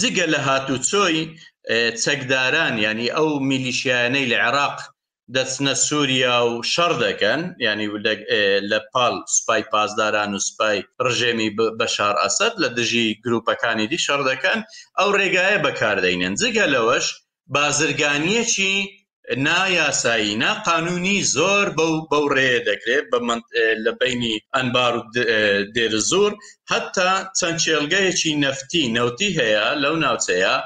جگە 0.00 0.26
لە 0.32 0.38
هاتوچۆی 0.46 1.20
چەکداران 2.04 2.74
ینی 2.88 3.08
ئەو 3.16 3.28
میلیشیانەی 3.50 4.26
لە 4.32 4.36
عێراق 4.44 4.78
دەچنە 5.36 5.74
سووریا 5.88 6.36
و 6.50 6.54
شەڕ 6.72 6.92
دەکەن 7.06 7.40
ینی 7.66 7.88
لە 8.70 8.78
پاڵ 8.92 9.14
سوپای 9.36 9.62
پاسداران 9.72 10.30
و 10.34 10.38
سوپای 10.48 10.78
ڕژێمی 11.04 11.50
بەشار 11.80 12.14
ئەسد 12.22 12.52
لە 12.62 12.68
دژی 12.78 13.06
گروپەکانی 13.24 13.86
دی 13.90 13.98
شەڕ 14.06 14.20
دەکەن 14.30 14.58
ئەو 14.98 15.10
ڕێگایە 15.18 15.58
بەکاردەینێن 15.66 16.34
جگە 16.42 16.66
لەوەش 16.74 17.06
بازرگانیەکی 17.56 18.74
نایاسایی 19.46 20.34
ناقانونی 20.42 21.20
زۆر 21.36 21.66
بەو 21.78 21.94
بەو 22.10 22.26
ڕێ 22.36 22.52
دەکرێت 22.68 23.04
بە 23.12 23.18
لە 23.84 23.92
بینی 24.00 24.34
ئەنبار 24.54 24.94
و 24.98 25.02
دێر 25.74 25.94
زۆر 26.10 26.32
هەتا 26.72 27.10
چەند 27.38 27.58
چێلگەیەکی 27.64 28.32
نفتی 28.44 28.84
نەوتی 28.96 29.30
هەیە 29.38 29.66
لەو 29.82 29.94
ناوچەیە 30.04 30.56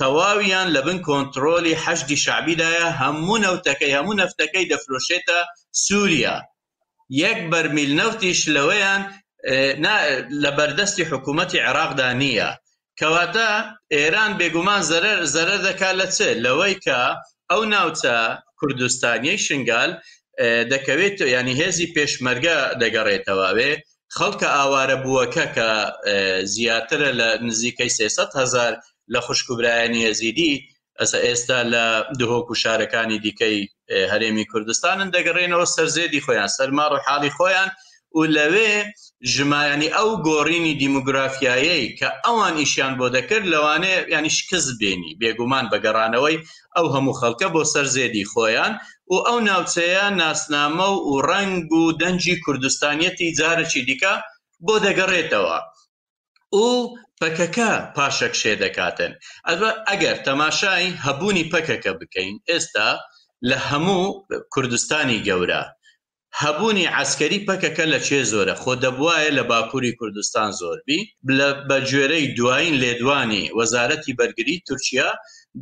تەواویان 0.00 0.68
لە 0.76 0.80
بن 0.86 0.98
کۆنتترۆلی 1.08 1.78
حەشدی 1.84 2.18
شعبیدایە 2.24 2.88
هەموو 3.00 3.42
نەوتەکەی 3.44 3.94
هەموو 3.98 4.14
نفتەکەی 4.22 4.68
دەفرۆشێتە 4.72 5.38
سووریا 5.84 6.36
یەک 7.24 7.38
بەرمیل 7.50 7.92
نەوتیش 8.00 8.40
لەوەیان 8.56 9.02
لە 10.42 10.50
بەردەستی 10.58 11.08
حکوومەتتی 11.10 11.62
عێراقدا 11.66 12.08
نییە 12.22 12.50
کەواتە 13.00 13.50
ئێران 13.94 14.32
بێگومان 14.38 14.82
زەرە 15.34 15.56
دەکات 15.66 15.94
لە 16.00 16.06
چ 16.14 16.18
لەوەی 16.44 16.74
کە 16.84 17.00
ئەو 17.50 17.62
ناوچە 17.72 18.16
کوردستانیەی 18.58 19.42
شنگال 19.46 19.90
دەکەوێت 20.72 21.16
ینی 21.34 21.54
هێزی 21.60 21.92
پێشمەرگە 21.94 22.58
دەگەڕێتەوەوێ 22.82 23.70
خەڵکە 24.16 24.48
ئاوارە 24.58 24.96
بووەکە 25.04 25.46
کە 25.56 25.68
زیاترە 26.54 27.10
لە 27.20 27.28
نزیکەی 27.46 27.90
300 27.98 28.30
هزار 28.40 28.72
لە 29.14 29.20
خوشکبرایانی 29.26 30.02
هەزیدی 30.08 30.52
ئەسە 31.00 31.18
ئێستا 31.26 31.58
لە 31.72 31.84
دهۆک 32.18 32.46
و 32.50 32.58
شارەکانی 32.62 33.18
دیکەی 33.24 33.58
هەرێمی 34.12 34.46
کوردستانن 34.52 35.08
دەگەڕێنەوە 35.16 35.66
سەرزێدی 35.74 36.22
خۆیان 36.26 36.50
سەرما 36.56 36.86
و 36.92 36.96
حاڵی 37.06 37.30
خۆیان 37.36 37.70
و 38.18 38.20
لەوێ 38.36 38.72
ژمایانی 39.34 39.88
ئەو 39.96 40.10
گۆڕینی 40.28 40.74
دیموگرافیایی 40.82 41.92
کە 41.98 42.08
ئەوان 42.24 42.54
ئیشیان 42.62 42.92
بۆ 42.98 43.06
دەکرد 43.16 43.46
لەوانێ 43.54 43.94
ینی 44.14 44.32
شکست 44.38 44.70
بێنی 44.80 45.12
بێگومان 45.20 45.64
بەگەڕانەوەی 45.72 46.36
ئەو 46.76 46.86
هەموو 46.94 47.18
خەڵکە 47.20 47.48
بۆ 47.54 47.62
سەر 47.72 47.86
زێدی 47.96 48.28
خۆیان 48.32 48.72
و 49.12 49.16
ئەو 49.26 49.38
ناوچەیە 49.48 50.06
ناسنامە 50.20 50.88
و 51.10 51.12
ڕنگ 51.28 51.68
و 51.80 51.84
دەنجی 52.00 52.36
کوردستانیەتی 52.44 53.34
جارەی 53.38 53.82
دیکە 53.88 54.14
بۆ 54.66 54.74
دەگەڕێتەوە. 54.86 55.58
و 56.56 56.64
پەکەکە 57.22 57.70
پاشەک 57.96 58.34
شێ 58.40 58.52
دەکاتن 58.62 59.12
ئەوە 59.48 59.70
ئەگەر 59.88 60.16
تەماشای 60.26 60.84
هەبوونی 61.06 61.48
پەکەکە 61.52 61.92
بکەین 62.00 62.34
ئێستا 62.50 62.90
لە 63.48 63.58
هەموو 63.68 64.04
کوردستانی 64.54 65.22
گەورە 65.28 65.62
هەبوونی 66.42 66.86
عسکەری 67.02 67.44
پەکەکە 67.48 67.84
لە 67.92 67.98
چێ 68.06 68.20
زۆرە 68.32 68.54
خۆ 68.62 68.72
دەبواە 68.84 69.18
لە 69.38 69.42
باکووری 69.50 69.96
کوردستان 70.00 70.50
زۆربی 70.60 71.00
بە 71.68 71.78
گوێرەی 71.88 72.26
دوایین 72.36 72.74
لێدوانی 72.82 73.44
وەزارەتی 73.58 74.16
بەرگری 74.18 74.62
تورکیا 74.68 75.10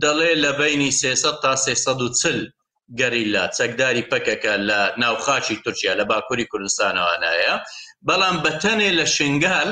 دەڵێ 0.02 0.32
لە 0.44 0.50
بینی 0.60 0.90
300 0.92 1.34
تا 1.42 1.52
340 1.56 2.46
گەریلا 3.00 3.44
چەکداری 3.58 4.08
پەکەکە 4.10 4.54
لە 4.68 4.80
ناوخاچی 5.02 5.56
تورکیا 5.64 5.92
لە 6.00 6.04
باکووری 6.10 6.46
کوردستانەوانایە 6.52 7.54
بەڵام 8.06 8.36
بەتەنێ 8.44 8.90
لە 8.98 9.06
شنگال 9.16 9.70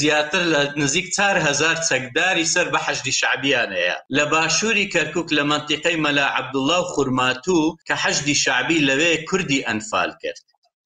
زیاتر 0.00 0.42
لە 0.54 0.60
نزیک 0.80 1.06
4هزار 1.20 1.76
چەکداری 1.88 2.44
سەر 2.54 2.66
بە 2.72 2.78
حەشدی 2.86 3.12
شعبیان 3.20 3.70
هەیە 3.80 3.96
لە 4.16 4.24
باشووری 4.32 4.86
کەرکک 4.94 5.28
لە 5.38 5.42
منتیقەی 5.50 5.96
مەلا 6.04 6.26
عبدله 6.38 6.76
و 6.80 6.84
خورماتوو 6.92 7.76
کە 7.88 7.94
حەشدی 8.02 8.36
شعبی 8.44 8.84
لەوێ 8.88 9.12
کوردی 9.28 9.64
ئەنفال 9.68 10.10
کرد 10.22 10.40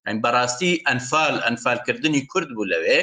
ئەم 0.07 0.17
بەڕاستی 0.23 0.73
ئەنفال 0.87 1.35
ئەنفالکردنی 1.45 2.21
کورد 2.31 2.49
بوو 2.55 2.69
لەوێ 2.73 2.99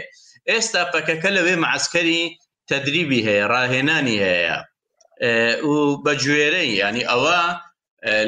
ئێستا 0.50 0.82
پەکەکە 0.92 1.30
لەوێ 1.36 1.54
معسکەری 1.64 2.22
تدریبی 2.68 3.24
هەیە 3.26 3.44
ڕاهێنانی 3.52 4.18
هەیە 4.26 4.56
و 5.70 5.74
بەگوێرەی 6.04 6.70
ینی 6.82 7.04
ئەوە 7.10 7.40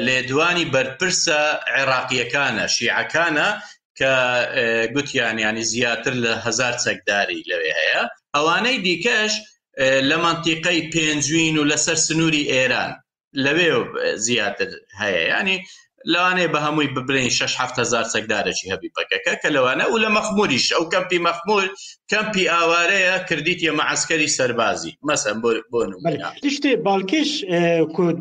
لێدوانی 0.05 0.65
بەرپرسە 0.73 1.41
عێراقیەکانە 1.75 2.65
شیعەکانە 2.75 3.49
کە 3.99 4.15
گوتیان 4.95 5.37
ینی 5.39 5.63
زیاتر 5.73 6.13
لە 6.23 6.33
هزار 6.45 6.73
چەکداری 6.85 7.41
لەوێ 7.49 7.71
هەیە 7.79 8.03
ئەوانەی 8.35 8.77
دیکەش 8.85 9.33
لە 10.09 10.17
منتیقەی 10.25 10.81
پێنجوین 10.93 11.55
و 11.61 11.67
لەسەر 11.71 11.97
سنووری 12.07 12.49
ئێران 12.53 12.91
لەوێ 13.45 13.69
زیاتر 14.27 14.69
هەیە 15.01 15.21
ینی 15.33 15.57
لەوانەیە 16.13 16.49
بە 16.53 16.59
هەمووی 16.65 16.93
ببرین 16.95 17.29
6هزار 17.69 18.05
سەگدارەی 18.13 18.67
هەبیبەکەەکە 18.73 19.33
کە 19.41 19.49
لەوانە 19.55 19.85
و 19.93 19.97
لە 20.03 20.09
مەخموریش 20.17 20.65
ئەو 20.75 20.83
کەمپی 20.93 21.19
مەخمول 21.27 21.65
کەمپی 22.11 22.45
ئاوارەیە 22.53 23.15
کردیت 23.29 23.59
یە 23.67 23.71
مەعسکەری 23.79 24.29
سەربازی 24.37 24.93
مەسم 25.09 25.37
تشتێ 26.45 26.71
بالکش 26.87 27.29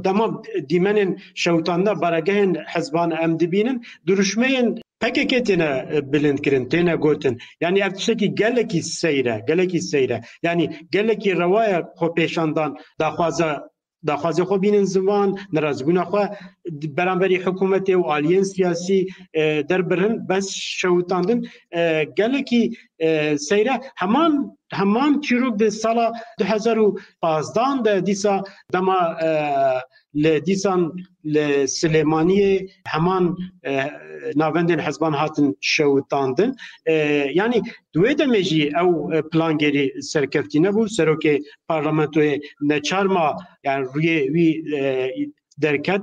دەمە 0.06 0.26
دیمەنێن 0.70 1.10
شەوتاندا 1.42 1.92
بەرەگەهێن 2.02 2.50
حەزبان 2.72 3.10
ئەم 3.20 3.32
دبینن 3.40 3.76
دروشمەیەن 4.06 4.68
Pekekê 5.02 5.42
têne 5.48 5.70
bilindkirin 6.12 6.64
têne 6.72 6.94
gotin 7.04 7.34
yanî 7.64 7.78
ev 7.86 7.92
tiştekî 7.96 8.28
gelekî 8.42 8.80
seyre 8.82 9.36
gelekî 9.48 9.80
seyre 9.90 10.18
yanî 10.46 10.64
gelekî 10.94 11.30
rewa 11.42 11.62
ye 11.70 11.78
xwepêşandan 11.98 12.70
daxwaza 13.02 13.50
daxwazê 14.08 14.42
xwe 14.48 14.56
bînin 14.64 14.86
zivan 14.94 15.30
nerazbûna 15.54 16.04
xwe 16.10 16.24
beramberî 16.98 17.36
hikûmetê 17.44 17.94
û 18.00 18.02
aliyên 18.16 18.44
siyasî 18.54 18.98
e, 19.40 19.42
derbirin 19.70 20.14
bes 20.28 20.46
şewitandin 20.80 21.40
e, 21.80 21.80
gelekî 22.18 22.62
e, 23.06 23.38
seyre 23.48 23.74
heman 24.02 24.32
heman 24.78 25.12
çîrok 25.24 25.54
di 25.62 25.70
sala 25.82 26.06
2015 26.40 27.84
de 27.84 27.94
dîsa 28.06 28.34
dema 28.74 29.00
لدیسان 30.14 30.80
سلیمانی 31.68 32.68
همان 32.86 33.36
ناوندن 34.36 34.80
حزبان 34.80 35.14
هاتن 35.14 35.54
شوتاندن 35.60 36.54
یعنی 37.36 37.62
دوی 37.92 38.14
دمجی 38.14 38.70
او 38.80 39.10
پلانگری 39.32 40.02
سرکفتی 40.02 40.60
نبود 40.60 40.88
سروک 40.88 41.40
پارلمانتوی 41.68 42.40
ما 43.06 43.34
یعنی 43.64 43.84
روی 43.94 44.28
وی 44.34 44.46
درکت 45.60 46.02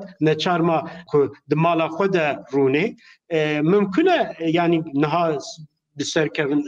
ما 0.60 0.90
که 1.12 1.30
دمالا 1.52 1.88
خود 1.88 2.18
رونه 2.52 2.96
ممکنه 3.64 4.36
یعنی 4.52 4.84
نها 4.96 5.40
سرکفن 6.02 6.62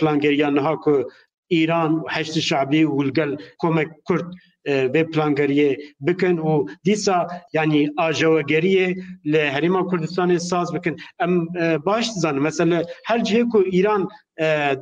پلانگری 0.00 0.36
یا 0.36 0.50
نها 0.50 0.80
که 0.84 1.04
ایران 1.46 1.94
و 1.94 2.02
هشت 2.10 2.38
شعبی 2.38 2.84
و 2.84 3.10
کمک 3.58 3.88
کرد 4.08 4.30
به 4.64 5.02
پلانگریه 5.14 5.78
بکن 6.06 6.38
و 6.38 6.64
دیسا 6.82 7.26
یعنی 7.54 7.90
آژوگریه 7.98 8.94
لهریما 9.24 9.88
کردستان 9.90 10.38
ساز 10.38 10.72
بکن 10.72 10.96
ام 11.20 11.46
باش 11.78 12.10
زن 12.10 12.38
مثلا 12.38 12.82
هر 13.06 13.18
جهه 13.18 13.44
کو 13.44 13.58
ایران 13.58 14.08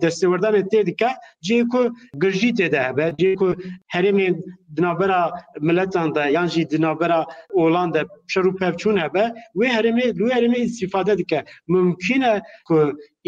دەستێوەردانێت 0.02 0.66
تێدیکە 0.72 1.10
جێکو 1.46 1.82
گرژی 2.22 2.52
تێدەهبە 2.58 3.06
جێکو 3.20 3.48
هەرێمێ 3.94 4.28
دنابەرە 4.76 5.20
ملەتاندا 5.66 6.24
یانجی 6.36 6.62
دنابەرە 6.72 7.20
ئۆلاندا 7.58 8.02
پشەر 8.28 8.44
و 8.46 8.52
پەپچوون 8.60 8.96
به 9.14 9.24
وی 9.58 9.68
هەرێمێ 9.76 10.06
لو 10.18 10.26
هەرێمێ 10.36 10.60
استفاده 10.66 11.12
دیکە 11.20 11.40
ممکنه 11.74 12.32
کو 12.68 12.76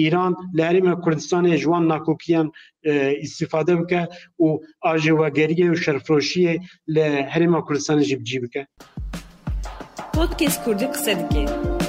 ایران 0.03 0.33
لە 0.57 0.63
هەرێمە 0.69 0.93
جوان 1.63 1.85
ناکوکیان 1.93 2.47
استفاده 2.55 3.19
استیفاده 3.25 4.09
او 4.37 4.49
و 5.21 5.31
گری 5.39 5.69
و 5.71 5.77
شەرفرۆشیە 5.85 6.55
لە 6.95 7.07
کردستان 7.69 7.99
جیب 8.09 8.23
جیبجی 8.29 8.39
بکه 8.45 8.63
پودکاست 10.17 10.61
کوردی 10.65 10.87
قصه 10.95 11.13
دکێت. 11.21 11.82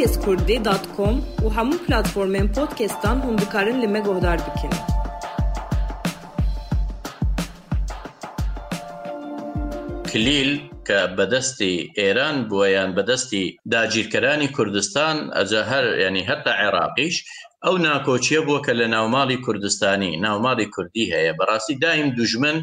podcastkurdî.com 0.00 1.16
û 1.44 1.46
hemû 1.56 1.76
platformên 1.86 2.46
podcastan 2.58 3.16
hûn 3.24 3.36
dikarin 3.42 3.78
li 3.82 3.88
me 3.94 4.00
guhdar 4.08 4.38
bikin. 4.46 4.72
کلیل 10.10 10.50
کە 10.88 11.00
بەدەستی 11.18 11.72
ئێران 12.00 12.36
بووە 12.50 12.66
یان 12.76 12.90
بەدەستی 12.96 13.44
داگیرکەرانی 13.74 14.48
کوردستان 14.56 15.16
ئەجا 15.38 15.62
هەر 15.70 15.84
ینی 16.04 16.22
هەتا 16.30 16.52
عێراقیش 16.62 17.16
ئەو 17.64 17.74
ناکۆچیە 17.88 18.40
بووە 18.46 18.60
کە 18.66 18.72
لە 18.80 18.86
ناوماڵی 18.96 19.38
کوردستانی 19.46 20.10
ناوماڵی 20.26 20.66
کوردی 20.74 21.04
هەیە 21.14 21.32
بەڕاستی 21.38 21.74
دایم 21.84 22.08
دوژمن 22.18 22.58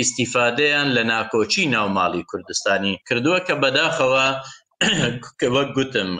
ئیسیفادەیان 0.00 0.88
لە 0.96 1.02
ناکۆچی 1.12 1.64
ناوماڵی 1.76 2.22
کوردستانی 2.30 2.92
کردووە 3.08 3.38
کە 3.46 3.54
بەداخەوە 3.62 4.26
کە 5.40 5.46
وەک 5.54 5.68
گوتم 5.76 6.10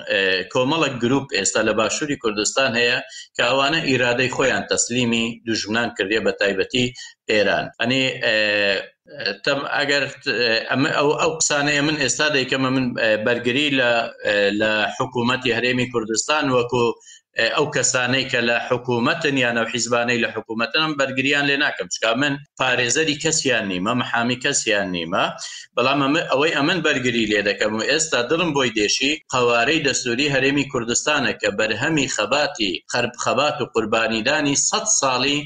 کۆمەڵک 0.53 0.92
گرروپ 1.03 1.27
ئێستا 1.38 1.61
لە 1.69 1.73
باشووری 1.81 2.21
کوردستان 2.23 2.71
هەیە 2.81 2.99
کە 3.37 3.42
ئەوانە 3.49 3.81
ئیرادەی 3.88 4.33
خۆیان 4.37 4.64
تەسلیمی 4.73 5.27
دوژمنان 5.47 5.88
کردێ 5.97 6.19
بە 6.27 6.33
تایبەتی 6.40 6.87
ئێران 7.31 7.66
ئەنی 7.81 8.03
تەم 9.45 9.61
ئەگەر 9.77 10.05
ئەو 10.99 11.09
ئەو 11.21 11.31
قسانەیە 11.40 11.83
من 11.87 11.97
ئێستا 12.03 12.27
دەیکەمە 12.37 12.71
من 12.77 12.87
بەرگری 13.27 13.69
لە 14.61 14.71
حکوومەتتی 14.97 15.55
هەرێمی 15.57 15.90
کوردستان 15.92 16.45
وەکو 16.55 16.85
ئەو 17.57 17.64
کەسانەی 17.77 18.25
کە 18.33 18.40
لە 18.49 18.57
حکوومەتن 18.68 19.35
یانە 19.44 19.62
حیزبانەی 19.72 20.22
لە 20.25 20.29
حکوومەتنم 20.37 20.90
بەرگیان 20.99 21.44
لێ 21.51 21.57
ناکەم 21.64 21.88
چکا 21.94 22.12
من 22.22 22.35
پارێزەری 22.61 23.16
کەسیان 23.25 23.64
نیمە 23.70 23.92
محامی 24.01 24.38
کەسیان 24.44 24.88
نیمە 24.96 25.25
بەڵام 25.77 26.01
ئەوەی 26.31 26.55
ئەمن 26.57 26.79
بەرگری 26.87 27.29
لێ 27.33 27.40
دەکەم 27.49 27.72
و 27.79 27.83
ئێستا 27.90 28.20
دڵم 28.31 28.51
بۆی 28.57 28.75
دێشی 28.77 29.12
قوارەی 29.33 29.85
دەستوری 29.87 30.33
هەرێمی 30.35 30.68
کوردستانە 30.72 31.33
کە 31.40 31.49
بەرهەمی 31.59 32.11
خەباتی 32.14 32.72
خرب 32.92 33.14
خەبات 33.25 33.57
و 33.59 33.68
قوربانیدانی 33.75 34.55
100 34.70 34.85
ساڵی 35.01 35.38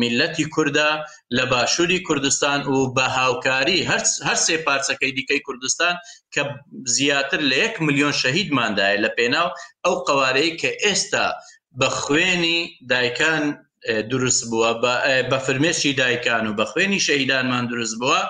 میلەتی 0.00 0.44
کووردە 0.54 0.90
لە 1.36 1.44
باشووری 1.50 2.00
کوردستان 2.06 2.60
و 2.74 2.94
بە 2.96 3.06
هاوکاری 3.18 3.86
هەر 4.28 4.36
سێ 4.46 4.56
پارچەکەی 4.66 5.12
دیکەی 5.18 5.40
کوردستان 5.46 5.94
کە 6.34 6.42
زیاتر 6.86 7.40
لە 7.50 7.56
1 7.78 7.80
میلیۆن 7.86 8.14
شەهیدماندایە 8.22 8.98
لە 9.04 9.10
پێناو 9.18 9.48
ئەو 9.84 9.94
قوارەی 10.06 10.56
کە 10.60 10.70
ئێستا 10.84 11.26
بە 11.80 11.88
خوێنی 12.00 12.58
دایکان 12.90 13.44
دروست 14.10 14.42
بووە 14.50 14.70
بە 15.30 15.36
فرمێشی 15.46 15.92
دایکان 16.00 16.44
و 16.46 16.54
بە 16.58 16.64
خوێنی 16.70 17.00
شەیدانمان 17.08 17.64
دروست 17.72 17.96
بووە 18.00 18.22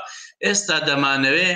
ئێستا 0.44 0.76
دەمانەوێ 0.88 1.52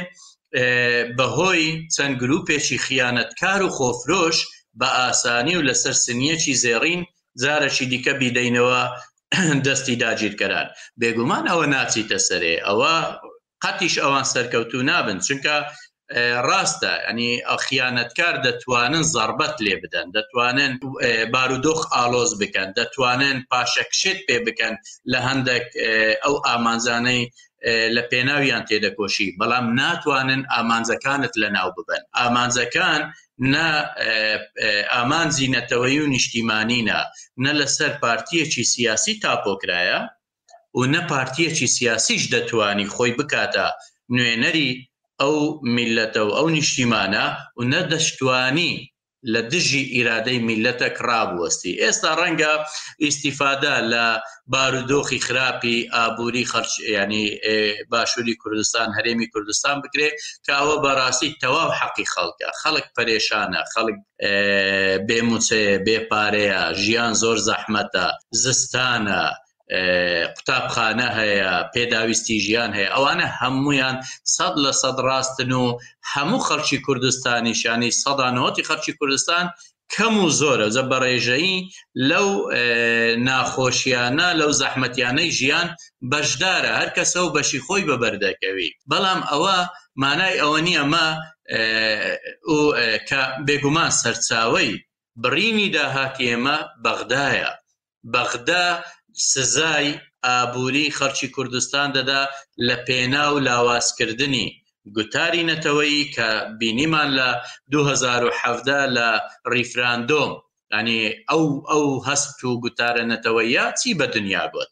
بەهۆی 1.18 1.66
چەند 1.94 2.14
گرروپێکی 2.20 2.78
خیانەتکار 2.86 3.60
و 3.62 3.70
خۆفرۆش 3.78 4.38
بە 4.80 4.88
ئاسانی 4.98 5.54
و 5.58 5.62
لەسەر 5.68 5.96
سنیەکی 6.04 6.54
زێڕین 6.62 7.02
جارەشی 7.42 7.86
دیکە 7.92 8.12
بیدەینەوە 8.20 8.82
دەستی 9.66 9.96
داگیرکەران 10.04 10.66
بێگومان 11.00 11.44
ئەوە 11.50 11.66
ناچیتە 11.74 12.18
سەرێ 12.28 12.54
ئەوە 12.66 12.94
قەتیش 13.64 13.94
ئەوان 14.02 14.24
سەرکەوتو 14.32 14.78
نابن 14.90 15.18
چونکە 15.26 15.56
ڕاستە 16.48 16.92
ئەنی 17.06 17.30
ئەخیانەتکار 17.50 18.34
دەتوانن 18.46 19.04
زربەت 19.14 19.56
لێ 19.66 19.74
بدەن 19.82 20.06
دەتوانن 20.16 20.72
بارودۆخ 21.34 21.80
ئالۆز 21.94 22.30
بکەن 22.40 22.68
دەتوانن 22.78 23.36
پاشەکشێت 23.50 24.18
پێ 24.26 24.36
بکەن 24.46 24.74
لە 25.12 25.18
هەندێک 25.28 25.66
ئەو 26.24 26.34
ئامانزانەی 26.46 27.22
لە 27.96 28.02
پێناویان 28.10 28.62
تێدەکۆشی 28.68 29.28
بەڵام 29.40 29.66
ناتوانن 29.80 30.42
ئامانزەکانت 30.54 31.32
لە 31.42 31.48
ناو 31.56 31.68
ببن 31.78 32.02
ئامانزەکان 32.18 33.02
نا 33.52 33.66
ئامان 34.92 35.28
زیینەتەوەی 35.36 35.98
و 36.02 36.10
نیشتیمانینە 36.14 37.00
نە 37.44 37.52
لەسەر 37.60 37.90
پارتیەکی 38.02 38.64
سیاسی 38.72 39.14
تاپۆکرایە 39.22 40.00
و 40.78 40.80
نە 40.94 41.00
پارتیەکی 41.10 41.66
سیاسیش 41.76 42.22
دەتوانی 42.34 42.90
خۆی 42.94 43.12
بکاتە 43.18 43.66
نوێنەری 44.16 44.70
ئەو 45.22 45.36
میلەتە 45.74 46.20
و 46.26 46.30
ئەو 46.36 46.48
نیشتیمانە 46.56 47.26
و 47.58 47.62
نە 47.72 47.80
دەشتوانی 47.90 48.72
لە 49.32 49.40
دژی 49.52 49.82
ئیرادەی 49.96 50.40
میلەتە 50.48 50.88
کڕابوەستی 50.98 51.72
ئێستا 51.82 52.10
ڕەنگە 52.20 52.52
ئیسیفادا 53.04 53.76
لە 53.92 54.04
بارودۆخی 54.52 55.20
خراپی 55.26 55.76
ئابووری 55.94 56.44
خەرچ 56.52 56.72
ینی 56.98 57.26
باشووری 57.92 58.34
کوردستان 58.42 58.88
هەرێمی 58.96 59.28
کوردستان 59.34 59.76
بکرێت 59.84 60.14
کاوە 60.48 60.76
بەڕاستی 60.84 61.30
تەواو 61.42 61.70
حەقی 61.80 62.06
خەڵکە 62.12 62.48
خەڵک 62.60 62.86
پەرێشانە 62.96 63.60
خەڵک 63.72 63.96
بێموچەیە 65.08 65.76
بێپارەیە 65.86 66.60
ژیان 66.82 67.12
زۆر 67.22 67.38
زەحمەتە 67.48 68.06
زستانە 68.42 69.22
قوتابخانە 70.36 71.08
هەیە 71.18 71.52
پێداویستی 71.74 72.38
ژیان 72.46 72.70
هەیە 72.78 72.88
ئەوانە 72.94 73.26
هەمویان 73.40 73.96
سەد 74.34 74.54
لە 74.64 74.72
سەد 74.82 74.96
ڕاستن 75.08 75.52
و 75.52 75.66
هەموو 76.12 76.44
خەرچی 76.48 76.78
کوردستانی 76.86 77.54
شانی 77.62 77.92
سەدانەوەتی 78.02 78.66
خەرچی 78.68 78.92
کوردستان 78.98 79.44
کەم 79.94 80.14
و 80.22 80.26
زۆرە 80.40 80.66
زە 80.76 80.82
بەڕێژەیی 80.90 81.54
لەو 82.10 82.28
ناخۆشیانە 83.28 84.28
لەو 84.40 84.50
زەحمەتیانەی 84.60 85.30
ژیان 85.38 85.68
بەشدارە 86.10 86.72
هەر 86.78 86.90
کەسە 86.96 87.18
و 87.24 87.30
بەشی 87.36 87.60
خۆی 87.66 87.82
بەبەردەکەوی 87.88 88.68
بەڵام 88.90 89.20
ئەوە 89.30 89.56
مانای 90.02 90.40
ئەوە 90.42 90.60
نییە 90.66 90.84
مە 90.92 91.06
کە 93.08 93.20
بێگومان 93.46 93.90
سەرچاوی 94.00 94.72
بڕینی 95.22 95.68
داهاتی 95.76 96.26
ئێمە 96.30 96.56
بەغدایە 96.84 97.50
بەغدا 98.14 98.66
سزای 99.32 99.86
ئابووری 100.26 100.86
خەرچی 100.98 101.26
کوردستان 101.36 101.88
دەدا 101.96 102.20
لە 102.66 102.76
پێنا 102.86 103.24
و 103.32 103.42
لاوازکردنی 103.46 104.46
گوتاری 104.96 105.46
نەتەوەی 105.50 105.98
کە 106.16 106.28
بینیمان 106.60 107.08
لە 107.18 107.28
2017 107.72 108.94
لە 108.96 109.08
ریفراندۆم 109.54 110.32
ینی 110.74 111.02
ئەو 111.30 111.44
ئەو 111.70 111.86
هەست 112.06 112.38
و 112.48 112.60
گوتارە 112.64 113.04
نەتەوەیە 113.12 113.64
چی 113.80 113.90
بە 113.98 114.06
دنیا 114.14 114.44
بۆت 114.52 114.70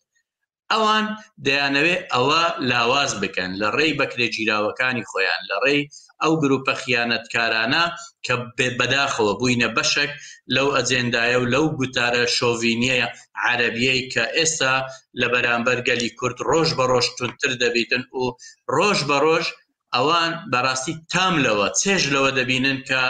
ئەوان 0.74 1.06
دەیانەوێت 1.46 2.02
ئەوە 2.14 2.42
لاواز 2.70 3.12
بکەن 3.22 3.50
لە 3.60 3.68
ڕێی 3.76 3.96
بەکرێ 4.00 4.26
جیراوەکانی 4.34 5.06
خۆیان 5.10 5.42
لە 5.50 5.56
ڕێی 5.64 5.82
ئەو 6.22 6.32
گرروپە 6.42 6.74
خیانەتکارانە 6.82 7.82
کە 8.26 8.34
بەداخەوە 8.78 9.32
بووینە 9.40 9.68
بەشێک 9.76 10.12
لەو 10.54 10.68
ئەجێندایە 10.76 11.36
و 11.40 11.44
لەو 11.54 11.64
گوتارە 11.78 12.24
شۆڤینیە 12.36 13.08
عربیەی 13.48 14.02
کە 14.12 14.24
ئێستا 14.36 14.74
لە 15.20 15.26
بەرامبەر 15.32 15.78
گەلی 15.88 16.10
کورد 16.18 16.38
ڕۆژ 16.50 16.68
بە 16.78 16.84
ڕۆژ 16.92 17.06
تونتر 17.16 17.52
دەبیتن 17.62 18.02
و 18.20 18.24
ڕۆژ 18.76 18.98
بە 19.08 19.18
ڕۆژ 19.24 19.46
ئەوان 19.94 20.32
بەڕاستی 20.52 20.94
تام 21.12 21.34
لەوە 21.46 21.66
چێژ 21.80 22.02
لەوە 22.14 22.30
دەبینن 22.38 22.78
کە 22.88 23.02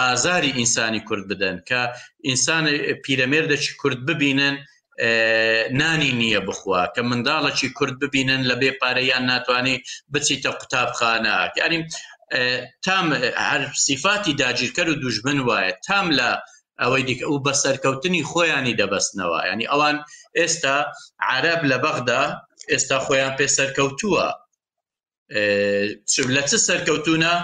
ئازاری 0.00 0.56
ئینسانی 0.58 1.02
کورد 1.08 1.24
بدەن 1.30 1.56
کە 1.68 1.80
ئینسان 2.26 2.64
پیرەمێردەی 3.04 3.62
کورد 3.80 4.00
ببینن 4.08 4.56
نانی 5.72 6.12
نییە 6.20 6.40
بخوا 6.48 6.82
کە 6.96 7.02
منداڵەکی 7.10 7.68
کورد 7.78 7.98
ببینن 8.02 8.40
لە 8.50 8.54
بێ 8.60 8.70
پارەیان 8.80 9.24
ناتوانانی 9.30 9.82
بچیتە 10.14 10.50
قوتابخانە 10.60 11.36
یعنی 11.60 11.78
تام 12.84 13.06
هەر 13.48 13.62
سیفاتی 13.86 14.32
داگیرکەر 14.42 14.86
و 14.88 14.94
دوژمن 15.04 15.38
وایە 15.48 15.72
تام 15.86 16.06
لە 16.18 16.30
ئەوەی 16.82 17.04
دیکە 17.08 17.22
و 17.32 17.42
بە 17.46 17.52
سەرکەوتنی 17.62 18.24
خۆیانی 18.30 18.76
دەبستنەوە 18.80 19.38
ینی 19.52 19.66
ئەوان 19.72 19.96
ئێستا 20.38 20.74
عرب 21.34 21.60
لە 21.70 21.78
بەغدا 21.84 22.22
ئێستا 22.72 22.98
خۆیان 23.06 23.34
پێ 23.38 23.46
سەرکەوتووە 23.56 24.26
لە 26.34 26.42
چ 26.48 26.52
سەرکەوتونە 26.68 27.34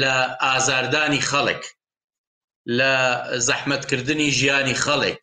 لە 0.00 0.14
ئازاردانی 0.44 1.22
خەڵک 1.30 1.62
لە 2.78 2.92
زەحمەتکردنی 3.48 4.28
ژیانی 4.38 4.76
خەڵک 4.84 5.18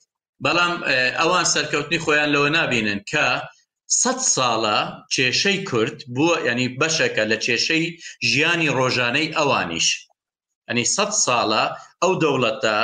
بەڵام 0.46 0.74
ئەوان 1.20 1.46
سەرکەوتنی 1.54 2.04
خۆیان 2.06 2.30
لەوە 2.36 2.50
نبینن 2.60 3.00
کە 3.12 3.28
سەد 4.02 4.20
ساڵە 4.34 4.80
کێشەی 5.16 5.60
کورد 5.70 5.98
بووە 6.16 6.36
ینی 6.48 6.68
بەشەکە 6.80 7.24
لە 7.32 7.38
کێشەی 7.46 7.86
ژیانی 8.30 8.74
ڕۆژانەی 8.78 9.34
ئەوانیش 9.38 9.88
ئەنی 10.68 10.86
سەد 10.96 11.12
ساڵە 11.26 11.64
ئەو 12.02 12.14
دەوڵەتە 12.24 12.78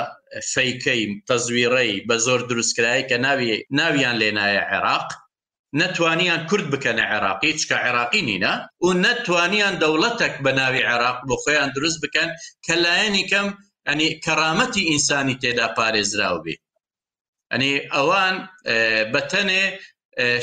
فەیکەی 0.52 1.02
تەزویڕەی 1.30 1.92
بە 2.08 2.16
زۆر 2.26 2.40
دروستکرایی 2.50 3.08
کە 3.10 3.18
ناویان 3.80 4.16
لێنایە 4.22 4.64
عێراق 4.72 5.08
نتوانیان 5.82 6.42
کورد 6.50 6.66
بکەنە 6.74 7.04
عێراقی 7.12 7.52
چکە 7.60 7.78
عێراقی 7.86 8.22
نینە 8.30 8.54
و 8.86 8.88
نتوانیان 9.06 9.76
دەوڵەتێک 9.84 10.36
بە 10.44 10.52
ناوی 10.60 10.84
عێراق 10.90 11.18
بۆ 11.28 11.36
خۆیان 11.44 11.70
دروست 11.78 11.98
بکەن 12.04 12.30
کە 12.66 12.74
لایەنی 12.84 13.26
کەم 13.32 13.48
ئەنی 13.88 14.10
کەرامەتی 14.26 14.88
ئینسانی 14.92 15.40
تێدا 15.44 15.68
پارێزراوبی 15.78 16.56
ئەنی 17.52 17.74
ئەوان 17.94 18.36
بەتەنێ 19.14 19.64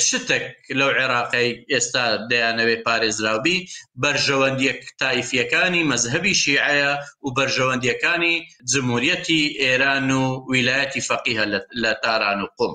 شتێک 0.06 0.44
لەو 0.78 0.90
عێراقی 0.98 1.48
ئێستا 1.72 2.04
دەیانەوێت 2.30 2.80
پارێزراوبی 2.88 3.58
بەرژەوەندیەک 4.02 4.78
تایفیەکانی 5.00 5.86
مەذهبی 5.92 6.38
شیعە 6.42 6.92
و 7.24 7.28
بەرژەوەندیەکانی 7.38 8.34
جمهورەتی 8.72 9.42
ئێران 9.62 10.08
و 10.20 10.22
ویلایەتی 10.52 11.04
فەقیهە 11.08 11.44
لە 11.82 11.92
تاران 12.02 12.38
و 12.44 12.48
قم 12.58 12.74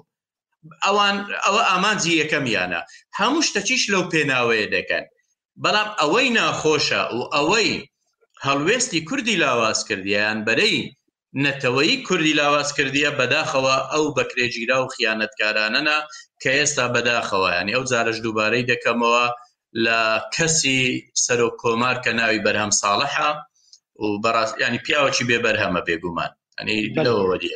ئەوان 0.86 1.16
ئەوە 1.46 1.62
ئامانجی 1.70 2.20
یەکەمیانە 2.22 2.82
هەموو 3.20 3.46
شتەچیش 3.48 3.84
لەو 3.94 4.04
پێناوەیە 4.14 4.68
دەکەن 4.76 5.06
بەڵام 5.64 5.90
ئەوەی 6.00 6.28
ناخۆشە 6.38 7.02
و 7.18 7.20
ئەوەی 7.36 7.72
هەڵوێستی 8.46 9.04
کوردی 9.08 9.40
لاواز 9.44 9.80
کردیان 9.88 10.38
بەرەی 10.48 10.78
نەتەوەی 11.46 12.04
کوردی 12.08 12.34
لاواز 12.40 12.70
کردیە 12.78 13.12
بەداخەوە 13.20 13.76
ئەو 13.94 14.06
بەکرێجیرا 14.18 14.78
و 14.86 14.88
خیانەتکارانەنا 14.96 16.00
کە 16.42 16.52
ئێستا 16.58 16.86
بەداخەوەیانی 16.96 17.72
ئەو 17.76 17.84
جارش 17.92 18.18
دووبارەی 18.26 18.66
دەکەمەوە 18.72 19.26
لە 19.86 20.00
کەسی 20.36 20.80
سەرۆک 21.26 21.56
کۆمار 21.62 21.96
کە 22.04 22.12
ناوی 22.20 22.40
بەرهەم 22.46 22.72
ساڵحە 22.82 23.30
و 24.04 24.08
بەڕاست 24.24 24.54
ینی 24.64 24.80
پیاوەکی 24.86 25.24
بێبەرهەمە 25.30 25.82
بێگومان 25.88 26.32
ئەنی 26.58 26.78
لەوەدی 27.06 27.50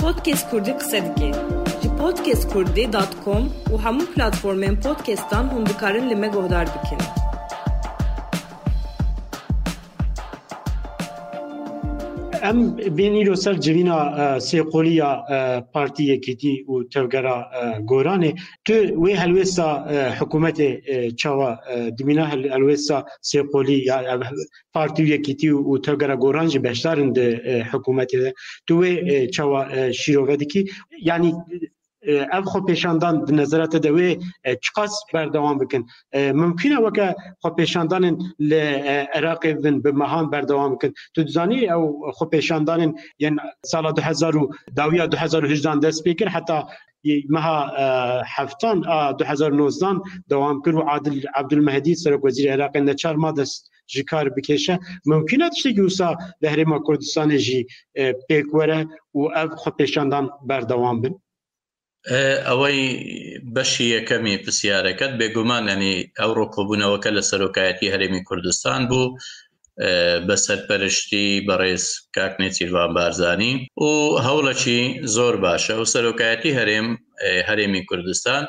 پۆتکس 0.00 0.40
کوردی 0.50 0.72
قسە 0.80 0.98
دکێن 1.06 1.36
ji 1.82 1.88
پۆتکس 1.98 2.42
کوردی 2.52 2.86
دات 2.96 3.12
کۆم 3.24 3.44
و 3.72 3.76
هەموو 3.84 4.10
پلتفۆرمێن 4.14 4.76
پۆتکستان 4.84 5.46
هەندکارن 5.54 6.04
لە 6.10 6.16
مەگۆدار 6.22 6.66
بکەن 6.74 7.02
ام 12.42 12.70
بینی 12.96 13.24
رو 13.24 13.36
سر 13.36 13.54
جوینا 13.54 13.96
سی 14.38 14.58
قولی 14.62 14.90
یا 14.92 15.10
پارتی 15.72 16.04
اکیتی 16.12 16.64
و 16.68 16.72
توگرا 16.92 17.36
گورانه 17.88 18.32
تو 18.64 18.74
وی 19.04 19.12
هلویسا 19.22 19.68
حکومت 20.20 20.58
چاوا 21.20 21.50
دمینا 21.98 22.24
هلویسا 22.26 23.04
سی 23.28 23.38
قولی 23.52 23.76
یا 23.88 23.96
پارتی 24.74 25.14
اکیتی 25.16 25.48
و 25.50 25.78
توگرا 25.78 26.16
گوران 26.16 26.46
جی 26.52 26.58
بشتارند 26.58 27.18
حکومت 27.72 28.10
تو 28.66 28.80
وی 28.82 29.26
چاوا 29.34 29.60
شیروه 30.00 30.36
کی 30.36 30.60
یعنی 31.08 31.32
ام 32.32 32.44
خو 32.50 32.58
پېښاندان 32.68 33.14
د 33.28 33.30
نظر 33.40 33.60
ته 33.72 33.78
دوي 33.86 34.10
چقاس 34.66 34.92
بردوام 35.12 35.56
وکين 35.62 35.82
ممکنه 36.42 36.76
وکه 36.84 37.06
خو 37.42 37.48
پېښاندان 37.58 38.04
ل 38.50 39.04
عراق 39.16 39.42
وین 39.64 39.76
به 39.84 39.90
مهان 40.02 40.26
بردوام 40.34 40.70
وک 40.74 40.82
تو 41.14 41.20
ځاني 41.36 41.60
او 41.74 41.82
خو 42.16 42.24
پېښاندان 42.34 42.80
یان 43.24 43.34
سال 43.72 43.84
2000 44.00 44.40
داویا 44.80 45.04
2018 45.06 45.80
د 45.84 45.98
سپیکر 45.98 46.28
حتا 46.36 46.58
مها 47.34 47.58
حفتان 48.34 48.76
2019 49.24 50.20
دوام 50.32 50.56
کړ 50.64 50.72
او 50.80 50.88
عادل 50.90 51.16
عبد 51.38 51.52
المهدي 51.58 51.94
سره 52.02 52.16
وزیر 52.24 52.48
عراق 52.54 52.74
نه 52.88 52.94
چار 53.04 53.16
ماده 53.26 53.44
جکار 53.92 54.26
بکشه 54.36 54.74
ممکنه 55.10 55.46
چې 55.58 55.66
یوسا 55.80 56.08
د 56.42 56.52
هریما 56.52 56.78
کوردستان 56.88 57.28
جی 57.46 57.60
پکوره 58.28 58.78
او 59.14 59.22
خو 59.60 59.70
پېښاندان 59.80 60.24
بردوام 60.52 60.98
وکين 61.00 61.14
ئەوەی 62.48 62.80
بەشی 63.54 63.92
یەکەمی 63.96 64.40
پرسیارەکەت 64.44 65.12
بێگومانەنی 65.20 65.94
ئەو 66.20 66.30
ڕۆکۆبوونەوەکە 66.38 67.10
لە 67.16 67.22
سەرۆکایەتی 67.30 67.92
هەرێمی 67.92 68.24
کوردستان 68.28 68.80
بوو 68.90 69.14
بە 70.26 70.36
سەرپەرشتی 70.46 71.28
بەڕێز 71.48 71.84
کاکنێ 72.16 72.48
چیروان 72.56 72.90
بارزانانی 72.96 73.52
و 73.84 73.92
هەوڵەکی 74.26 74.80
زۆر 75.16 75.34
باشە 75.44 75.74
و 75.78 75.90
سەرۆکایەتی 75.94 76.56
هەرێم 76.58 76.88
هەرێمی 77.48 77.86
کوردستان 77.88 78.42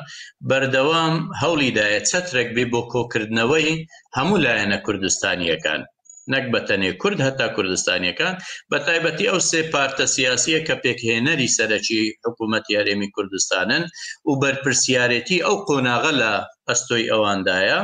بەردەوام 0.48 1.14
هەوڵیدایە 1.42 2.00
چەترێک 2.10 2.48
بێ 2.56 2.64
بۆ 2.72 2.80
کۆکردنەوەی 2.92 3.70
هەموو 4.16 4.42
لایەنە 4.44 4.78
کوردستانیەکان 4.86 5.80
نەک 6.32 6.44
بەتەنێ 6.54 6.90
کورد 7.02 7.18
هەتا 7.26 7.46
کوردستانیەکان 7.56 8.34
بە 8.70 8.78
تایبەتی 8.86 9.28
ئەو 9.30 9.40
سێ 9.50 9.60
پارتە 9.72 10.04
سیاسیە 10.16 10.60
کە 10.66 10.74
پێکهێنەری 10.84 11.52
سەرەکی 11.56 12.02
حکوومەت 12.24 12.64
یارێمی 12.76 13.12
کوردستانن 13.16 13.82
و 14.28 14.32
بەرپسیارەتی 14.42 15.44
ئەو 15.46 15.56
قۆناغە 15.66 16.12
لە 16.22 16.32
ئەستۆی 16.68 17.10
ئەواندایە 17.12 17.78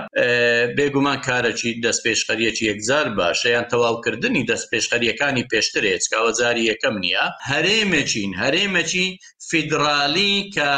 بێگومان 0.77 1.19
کارەکی 1.27 1.71
دەست 1.85 2.01
پێشخەریەکی 2.07 2.65
یەکزار 2.71 3.07
باشە 3.19 3.47
یان 3.55 3.67
تەواوکردنی 3.73 4.47
دەست 4.51 4.67
پێشخەریەکانی 4.73 5.49
پێشترێت 5.53 6.03
کاوەزاری 6.13 6.69
یەکەم 6.71 6.95
نییە 7.05 7.25
هەرێمەچین 7.51 8.31
هەرێمەچی 8.43 9.07
فیدراالی 9.49 10.35
کە 10.55 10.69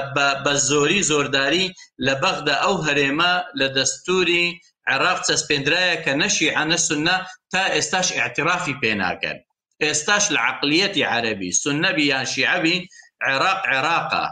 بە 0.44 0.54
زۆری 0.68 1.06
زۆرداری 1.10 1.66
لە 2.06 2.14
بەغدا 2.22 2.56
ئەو 2.64 2.74
هەرێمە 2.86 3.32
لە 3.58 3.66
دەستوری 3.76 4.46
عێراق 4.88 5.18
چەسپێندرایەکە 5.28 6.02
كنشي 6.06 6.48
عن 6.58 6.70
السنة 6.78 7.16
تا 7.52 7.62
استاش 7.78 8.08
اعترافي 8.20 8.74
پێناکەن 8.82 9.38
استاش 9.82 10.24
العقلية 10.32 10.92
عربي 11.12 11.50
سنة 11.62 11.90
بيان 11.96 12.24
شعبي 12.24 12.88
عراق 13.22 13.60
عراقة 13.74 14.24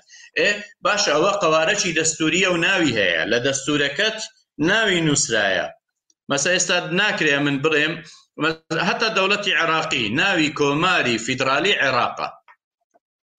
باش 0.84 1.02
ئەوە 1.12 1.32
قوارشي 1.42 1.92
دستورية 2.00 2.48
وناوي 2.48 2.90
هي 2.98 3.24
لدستوركت 3.30 4.18
ناوي 4.58 5.00
نسرايا 5.00 5.70
مەسە 6.32 6.50
ئێستا 6.56 6.76
ناکرێ 7.00 7.36
من 7.46 7.56
بڵێم 7.64 7.94
هەتا 8.88 9.08
دەوڵەتی 9.16 9.56
عێراقی 9.58 10.04
ناوی 10.20 10.48
کۆماری 10.60 11.16
فیدرالی 11.26 11.78
عێراقا 11.82 12.28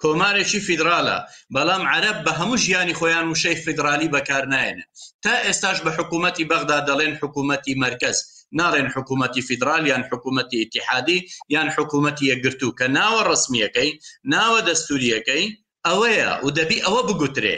کۆمارێکی 0.02 0.60
فیدرالە 0.68 1.18
بەڵام 1.56 1.84
عەرب 1.94 2.18
بە 2.26 2.32
هەموو 2.40 2.62
ژیانی 2.66 2.98
خۆیان 3.00 3.26
وشەی 3.28 3.62
فیدرالی 3.66 4.12
بەکار 4.16 4.44
نایەنە 4.54 4.86
تا 5.24 5.34
ئێستاش 5.46 5.78
بە 5.86 5.92
حکوومەتتی 5.98 6.48
بەغدا 6.52 6.80
دەڵێن 6.90 7.14
حکوومەتتی 7.22 7.74
مرکز 7.86 8.18
ناڕێن 8.60 8.88
حکوومەتتی 8.96 9.46
فیدرال 9.48 9.84
یان 9.92 10.04
حکوومەتتی 10.10 10.58
اتحادی 10.64 11.18
یان 11.56 11.68
حکوومەتتی 11.76 12.26
یەکگرتو 12.32 12.70
کە 12.80 12.86
ناوە 12.98 13.22
ڕسمیەکەی 13.32 13.90
ناوە 14.34 14.60
دەستوریەکەی 14.68 15.46
ئەوەیە 15.88 16.30
و 16.46 16.48
دەبی 16.58 16.80
ئەوە 16.86 17.02
بگوترێ 17.08 17.58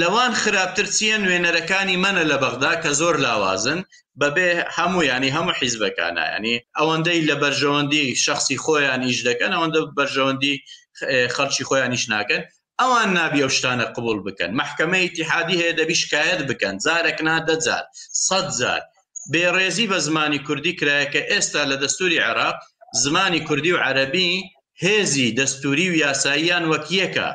لەوان 0.00 0.32
خراپتر 0.42 0.86
چیە 0.96 1.16
نوێنەرەکانی 1.24 1.96
منە 2.04 2.24
لە 2.30 2.36
بەغدا 2.42 2.72
کە 2.82 2.90
زۆر 3.00 3.14
لاوازن 3.26 3.80
بەبێ 4.20 4.50
هەموو 4.76 5.02
ینی 5.12 5.34
هەموو 5.36 5.54
حیزبەکانە 5.60 6.24
ینی 6.34 6.56
ئەوەندەی 6.78 7.20
لە 7.28 7.34
بەرژەوەندی 7.42 8.04
شخصی 8.24 8.56
خۆیان 8.64 9.00
ئیش 9.08 9.18
دەکەن 9.28 9.52
ئەوەندە 9.54 9.80
بەرژەوەندی 9.98 10.54
خەڵکی 11.36 11.64
خۆیان 11.68 11.90
نیش 11.94 12.04
ناکەن 12.12 12.42
ئەوان 12.80 13.08
نابی 13.18 13.40
ئەو 13.44 13.50
شتانە 13.58 13.86
قبول 13.96 14.18
بکەن 14.26 14.50
محکمە 14.60 14.98
ئیتحادی 15.04 15.56
هەیە 15.60 15.74
دەبی 15.80 15.96
شکایەت 16.02 16.40
بکەن 16.48 16.74
جارێک 16.84 17.18
نادەجار 17.28 17.84
سەد 18.26 18.48
جار 18.58 18.82
بێڕێزی 19.32 19.86
بە 19.90 19.98
زمانی 20.06 20.38
کوردی 20.46 20.72
کرایەکە 20.80 21.20
ئێستا 21.30 21.62
لە 21.70 21.76
دەستوری 21.82 22.18
عراق 22.28 22.56
زمانی 23.02 23.40
کوردی 23.48 23.72
و 23.74 23.82
عربی 23.86 24.30
هێزی 24.84 25.28
دەستوری 25.38 25.86
و 25.92 25.98
یاساییان 26.04 26.64
وەکیەکە 26.72 27.28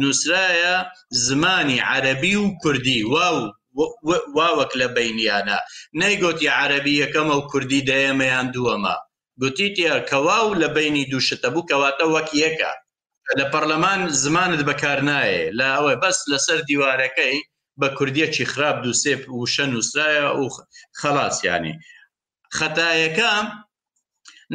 نووسراە 0.00 0.86
زمانی 1.28 1.78
عەربی 1.90 2.34
و 2.34 2.44
کوردی 2.62 3.02
واو 3.12 3.40
واوەک 4.36 4.72
لە 4.80 4.86
بینیانە 4.96 5.58
نەیگوتی 6.00 6.48
عەربی 6.60 7.00
یەکەمە 7.04 7.34
و 7.36 7.46
کوردی 7.50 7.84
دەیەمەیان 7.90 8.46
دووەمە 8.54 8.96
گوتیتیە 9.42 9.94
کەواو 10.10 10.54
لە 10.62 10.68
بینی 10.76 11.06
دووشتە 11.12 11.48
بوو 11.52 11.66
کەواتە 11.70 12.04
وەک 12.14 12.28
یەکە 12.44 12.72
لە 13.38 13.44
پەرلەمان 13.52 14.00
زمانت 14.24 14.60
بەکار 14.68 14.98
نایە 15.10 15.42
لە 15.58 15.66
ئەوە 15.76 15.94
بەس 16.02 16.18
لەسەر 16.32 16.58
دیوارەکەی 16.68 17.36
بە 17.80 17.88
کوردیەکی 17.98 18.44
خراپ 18.52 18.76
دووسێ 18.84 19.14
وشە 19.40 19.64
نووسراە 19.72 20.36
و 20.40 20.44
خلاصیانی 21.00 21.74
خەتایەکە 22.58 23.32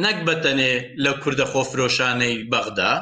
نەک 0.04 0.16
بەتەنێ 0.28 0.72
لە 1.04 1.12
کووردە 1.22 1.44
خۆفرۆشانەی 1.52 2.36
بەغدا 2.52 2.92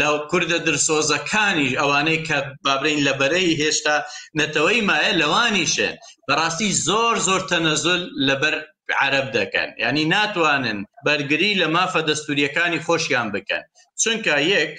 لە 0.00 0.08
کووردە 0.30 0.58
درسۆزەکانیش 0.68 1.72
ئەوانەی 1.80 2.20
کە 2.28 2.38
بابرین 2.64 2.98
لە 3.06 3.12
بەرەی 3.20 3.56
هێشتا 3.62 3.96
نەتەوەی 4.40 4.80
مایە 4.88 5.12
لەوانیشە 5.20 5.88
بەڕاستی 6.28 6.70
زۆر 6.86 7.14
زۆر 7.28 7.40
تەنەزل 7.50 8.02
لەبەر 8.28 8.54
عرب 9.02 9.26
دەکەن 9.38 9.68
ینی 9.84 10.04
ناتوانن 10.14 10.78
بەرگری 11.06 11.58
لە 11.60 11.66
مافە 11.76 12.00
دەستوریەکانی 12.08 12.84
خۆشیان 12.86 13.28
بکەن 13.34 13.64
چونکە 14.02 14.34
یەک 14.54 14.72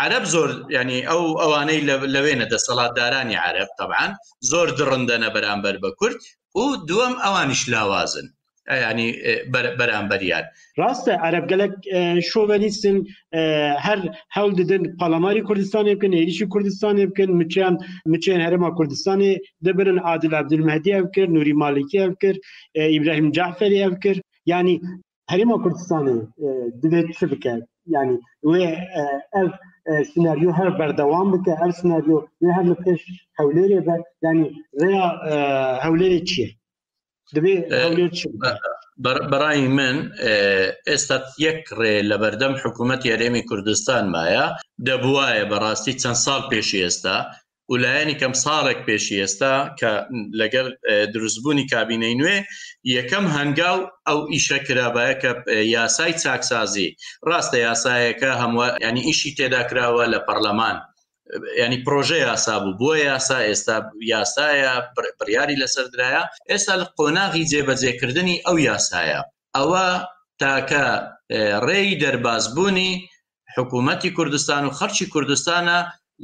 عرب 0.00 0.24
زۆر 0.34 0.48
ینی 0.76 1.00
ئەو 1.10 1.24
ئەوانەی 1.42 1.80
لەوێنە 2.14 2.46
دەسەڵاتدارانی 2.52 3.36
عرب 3.46 3.68
طبعاان 3.78 4.10
زۆر 4.50 4.66
درڕندەنە 4.78 5.28
بەرامبەر 5.34 5.76
بە 5.84 5.90
کورد 5.98 6.18
و 6.60 6.64
دووەم 6.88 7.14
ئەوانیش 7.24 7.62
لاوازن 7.72 8.26
yani 8.68 9.08
e, 9.10 9.52
beraberiyar. 9.80 10.44
Rast 10.78 11.08
Arab 11.08 11.48
gelek 11.48 11.72
e, 11.86 12.22
şovenistin 12.22 13.08
e, 13.34 13.38
her 13.78 14.22
hel 14.28 14.56
dedin 14.58 14.96
parlamenti 14.96 15.42
Kurdistan 15.42 15.84
yapken, 15.84 16.12
erişi 16.12 16.48
Kurdistan 16.48 16.96
yapken, 16.96 17.30
müçen 17.32 17.78
müçen 18.06 18.40
herema 18.40 18.74
Kurdistan'ı 18.74 19.36
deberin 19.62 19.98
Adil 20.04 20.38
Abdülmehdi 20.38 20.90
evkir, 20.90 21.34
Nuri 21.34 21.54
Maliki 21.54 21.98
evkir, 21.98 22.38
İbrahim 22.74 23.32
Cafer'i 23.32 23.76
evkir. 23.78 24.22
Yani 24.46 24.80
herema 25.26 25.62
Kurdistan'ı 25.62 26.28
divet 26.82 27.18
şibike. 27.18 27.60
Yani 27.86 28.20
ve 28.44 28.62
ev 29.40 29.48
سيناريو 30.12 30.50
هر 30.58 30.68
بردوام 30.78 31.26
بك 31.34 31.46
هر 31.62 31.70
سيناريو 31.80 32.16
هر 32.56 32.64
لپش 32.72 33.00
حوليري 33.38 33.76
يعني 34.26 34.44
ريا 34.82 35.04
حوليري 35.84 36.18
چيه 36.30 36.48
بەڕای 39.04 39.60
من 39.78 39.96
ئێستا 40.90 41.16
یەک 41.46 41.60
ڕێ 41.78 41.94
لە 42.10 42.16
بەردەم 42.22 42.54
حکوومەت 42.62 43.02
یارێمی 43.10 43.46
کوردستان 43.48 44.04
مایە 44.14 44.46
دەبواە 44.86 45.28
بەڕاستی 45.52 45.98
چەند 46.02 46.18
ساڵ 46.24 46.40
پێشی 46.50 46.82
ئێستا 46.84 47.16
ولایانی 47.74 48.18
کەم 48.20 48.32
ساڵێک 48.44 48.80
پێشی 48.88 49.20
ئێستا 49.22 49.54
کە 49.80 49.90
لەگەر 50.40 50.66
دروستبوونی 51.14 51.68
کابینەی 51.72 52.18
نوێ 52.20 52.36
یەکەم 52.96 53.24
هەنگاو 53.36 53.78
ئەو 54.08 54.18
ئیشە 54.32 54.58
کرابایە 54.66 55.14
کە 55.22 55.30
یاسای 55.76 56.12
چاکسازی 56.22 56.88
ڕاستە 57.28 57.56
یاسایەکە 57.68 58.30
هەموو 58.42 58.66
ینی 58.86 59.02
ئیشی 59.08 59.30
تێدا 59.38 59.62
کراوە 59.70 60.04
لە 60.14 60.18
پەرلەمان 60.26 60.76
ینی 61.62 61.78
پرۆژه 61.86 62.16
یاسا 62.26 62.54
بوو 62.62 62.78
بۆ 62.80 62.90
یاسا 63.10 63.38
ئێستا 63.48 63.76
یاسایە 64.14 64.72
بڕیاری 65.18 65.60
لەسەردرایە 65.62 66.22
ئێستا 66.50 66.74
لە 66.80 66.86
قۆناغی 66.98 67.48
جێبەجێکردنی 67.52 68.40
ئەو 68.46 68.56
یاسایە 68.70 69.20
ئەوە 69.56 69.86
تاکە 70.42 70.86
ڕێی 71.66 71.98
دەربازبوونی 72.02 72.92
حکوومەتتی 73.56 74.14
کوردستان 74.16 74.62
و 74.64 74.74
خەرچی 74.78 75.06
کوردستانە 75.14 75.78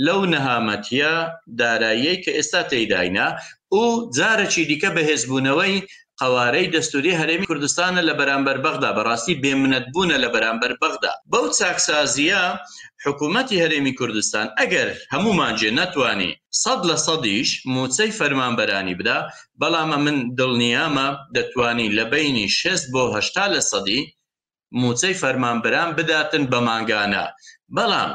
لەو 0.07 0.21
نەهامەتیە 0.33 1.15
داراییەی 1.59 2.23
کە 2.25 2.31
ئێستا 2.39 2.63
تێداینا 2.71 3.29
و 3.81 3.83
جارەکی 4.17 4.65
دیکە 4.71 4.91
بەهێزبوونەوەی 4.97 5.75
قوارەی 6.23 6.73
دەستوری 6.75 7.19
هەرێمی 7.21 7.49
کوردستانە 7.51 8.01
لە 8.09 8.15
بەرامبەر 8.21 8.57
بەغدا 8.65 8.91
بەڕاستی 8.97 9.39
بێمنەت 9.43 9.85
بوونە 9.93 10.17
لە 10.25 10.29
بەرامبەر 10.35 10.73
بەغدا 10.83 11.13
بەو 11.33 11.45
چاکسازیە 11.59 12.43
حکوومەتتی 13.05 13.61
هەرێمی 13.63 13.95
کوردستان 13.99 14.47
ئەگەر 14.59 14.89
هەمومانجێ 15.13 15.71
ناتوانانی 15.79 16.33
صد 16.63 16.81
لە 16.91 16.97
سەدیش 17.07 17.49
موچەی 17.75 18.13
فەرمانبەرانی 18.19 18.95
بدا 19.01 19.19
بەڵامە 19.61 19.99
من 20.07 20.17
دڵنیامە 20.39 21.07
دەتوانی 21.37 21.89
لە 21.99 22.05
بینی 22.13 22.47
شست 22.59 22.87
بۆ 22.95 23.03
هشتا 23.17 23.45
لە 23.55 23.61
سەدی 23.71 24.01
موچەی 24.83 25.15
فەرمانبران 25.23 25.91
بداتن 25.99 26.45
بە 26.53 26.59
ماگانە 26.69 27.25
بەڵام 27.77 28.11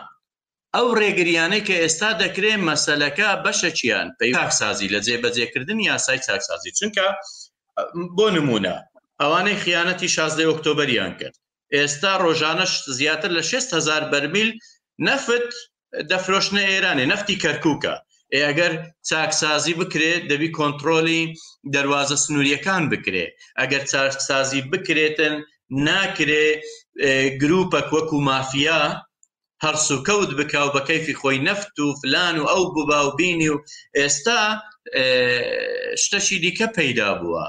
ئەو 0.76 0.88
ڕێگریانەی 1.00 1.64
کە 1.68 1.76
ئێستا 1.82 2.10
دەکرێت 2.24 2.60
مەسلەکە 2.70 3.30
بەشەچیان 3.44 4.08
پێی 4.18 4.32
تاکسازی 4.40 4.92
لە 4.94 5.00
جێبەجێکردن 5.08 5.80
یاسای 5.90 6.20
چاکسازی 6.28 6.72
چونکە 6.80 7.08
بۆ 8.18 8.26
نمونە 8.36 8.76
ئەوانەی 9.22 9.60
خیانەتی 9.64 10.08
16 10.16 10.48
ئۆکتۆبریان 10.50 11.14
کرد 11.20 11.36
ئێستا 11.76 12.14
ڕۆژانەش 12.24 12.74
زیاتر 12.98 13.32
لە 13.38 13.44
6هزار 13.52 14.04
بەرمیل 14.12 14.50
نەفت 15.08 15.48
دەفرۆشنە 16.12 16.62
ئێرانی 16.72 17.06
نفتی 17.12 17.38
کەرککە 17.44 17.96
ئەگەر 18.42 18.74
چاکسازی 19.10 19.74
بکرێت 19.82 20.24
دەبی 20.32 20.50
کۆنتترۆلی 20.58 21.24
دەواازە 21.76 22.18
سنووریەکان 22.24 22.84
بکرێ 22.92 23.26
ئەگەر 23.60 23.82
چاکسازی 23.92 24.62
بکرێتن 24.72 25.36
ناکرێ 25.88 26.46
گروپەک 27.42 27.88
وەکو 27.96 28.18
مافیا 28.30 28.82
هەرسوکەوت 29.66 30.32
بکاو 30.40 30.70
بە 30.76 30.82
کەفی 30.90 31.18
خۆی 31.22 31.38
نەفت 31.48 31.74
و 31.80 31.86
فلان 32.02 32.36
و 32.40 32.46
ئەو 32.52 32.64
بباو 32.76 33.08
بینی 33.20 33.50
و 33.54 33.58
ئێستا 34.00 34.40
شتەشی 36.04 36.38
دیکە 36.44 36.68
پەیدا 36.78 37.10
بووە 37.20 37.46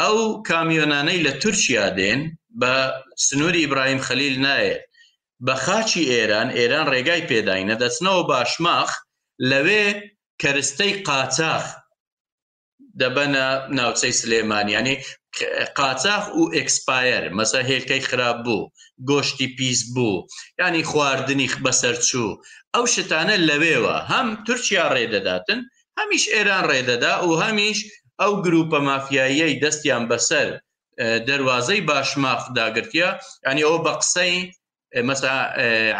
ئەو 0.00 0.18
کامیۆنانەی 0.48 1.24
لە 1.26 1.32
تورکیا 1.42 1.86
دێن 1.98 2.20
بە 2.60 2.74
سنووری 3.26 3.62
ئیبراهیم 3.64 4.00
خەلیل 4.06 4.34
نایەت 4.46 4.82
بە 5.46 5.54
خاچی 5.64 6.02
ئێران 6.12 6.48
ئێران 6.58 6.86
ڕێگای 6.92 7.26
پێداینە 7.30 7.74
دەچنەوە 7.82 8.22
باشماخ 8.30 8.90
لەوێ 9.50 9.84
کەرستەی 10.42 10.92
قاچاخ 11.08 11.64
دەبەنە 13.00 13.46
ناوچەی 13.76 14.14
سلێمانیانی 14.20 14.96
قاچاخ 15.78 16.24
و 16.40 16.42
ئەکسپایر 16.56 17.24
مەسە 17.38 17.60
هێلکەی 17.70 18.06
خراپ 18.08 18.36
بوو 18.46 18.70
گۆشتی 19.10 19.48
پیس 19.56 19.80
بوو 19.94 20.18
ینی 20.60 20.82
خواردنی 20.90 21.48
بەسەرچوو 21.64 22.30
ئەو 22.74 22.84
شتانە 22.94 23.36
لەوێوە 23.48 23.96
هەم 24.12 24.26
تورکیا 24.46 24.86
ڕێدەداتن 24.94 25.60
هەمیش 25.98 26.24
ئێران 26.34 26.64
ڕێدەدا 26.70 27.12
و 27.26 27.30
هەمیش 27.42 27.78
ئەو 28.22 28.32
گروپە 28.44 28.78
مافیاییەی 28.88 29.60
دەستیان 29.62 30.04
بەسەر 30.10 30.48
دەواازەی 31.28 31.80
باشماف 31.90 32.42
داگرتیا 32.58 33.10
ینی 33.50 33.62
ئەو 33.68 33.76
بە 33.84 33.92
قسەی 34.00 34.34
مەسا 35.08 35.32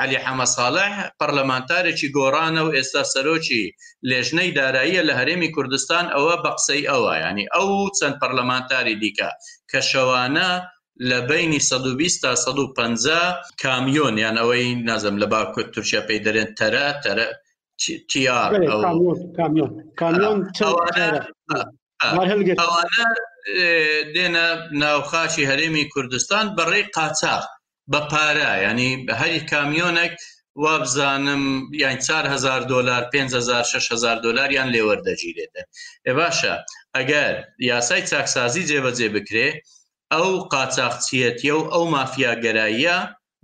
علی 0.03 0.19
حەمە 0.25 0.47
ساڵح 0.57 0.93
پەرلەمانتارێکی 1.21 2.09
گۆرانە 2.17 2.63
و 2.67 2.75
ئێستا 2.77 3.03
سەرۆکی 3.13 3.65
لێژنەی 4.09 4.51
داراییە 4.59 5.03
لە 5.09 5.15
هەرێمی 5.21 5.53
کوردستان 5.57 6.05
ئەوە 6.15 6.35
بە 6.45 6.51
قسەی 6.57 6.83
ئەوە 6.91 7.13
ینی 7.25 7.47
ئەو 7.55 7.69
چەند 7.99 8.17
پەرلەمانتاری 8.23 8.99
دیکە 9.03 9.31
کە 9.71 9.81
شەوانە 9.91 10.51
لە 11.09 11.19
بینی 11.31 11.61
120 11.61 12.23
تا 12.23 12.33
150 12.37 13.41
کامیۆن 13.63 14.15
یان 14.25 14.37
ئەوەی 14.43 14.67
نازم 14.89 15.17
لە 15.23 15.27
باکوت 15.33 15.69
تورکیا 15.75 16.01
پێی 16.09 16.21
دەرێن 16.27 16.51
تەرە 16.59 16.87
تەرە 17.05 17.29
تیار 18.11 18.51
ئەوانە 22.03 22.55
دێنە 24.15 24.47
ناوخاشی 24.83 25.49
هەرێمی 25.51 25.85
کوردستان 25.93 26.45
بەڕێ 26.57 26.83
قاچاق 26.97 27.45
بە 27.93 28.01
پارە 28.11 28.53
ینی 28.67 28.91
بە 29.07 29.15
هەری 29.23 29.41
کامیۆنێک 29.51 30.15
وا 30.63 30.75
بزانم 30.85 31.45
یان 31.83 31.99
4هزار 32.25 32.63
دلار 32.73 33.03
500 33.13 33.65
6هزار 33.87 34.19
دلار 34.27 34.49
یان 34.59 34.69
لێوەەردەگیرێتە 34.75 35.63
ێ 36.11 36.13
باشە 36.19 36.55
ئەگەر 36.97 37.35
یاسای 37.71 38.03
چاکسازی 38.11 38.67
جێبەجێ 38.71 39.09
بکرێ 39.17 39.49
ئەو 40.13 40.29
قاچاقچیەتە 40.53 41.53
و 41.59 41.63
ئەو 41.73 41.85
مافیاگەراییە 41.95 42.97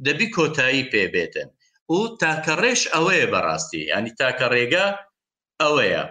دەبی 0.06 0.26
کۆتایی 0.36 0.88
پێبێتن 0.92 1.48
و 1.94 1.98
تاکە 2.22 2.54
ڕێش 2.62 2.82
ئەوەیە 2.94 3.26
بەڕاستی 3.32 3.82
ینی 3.92 4.12
تاکە 4.20 4.46
ڕێگە 4.54 4.86
ئەوەیە. 5.62 6.04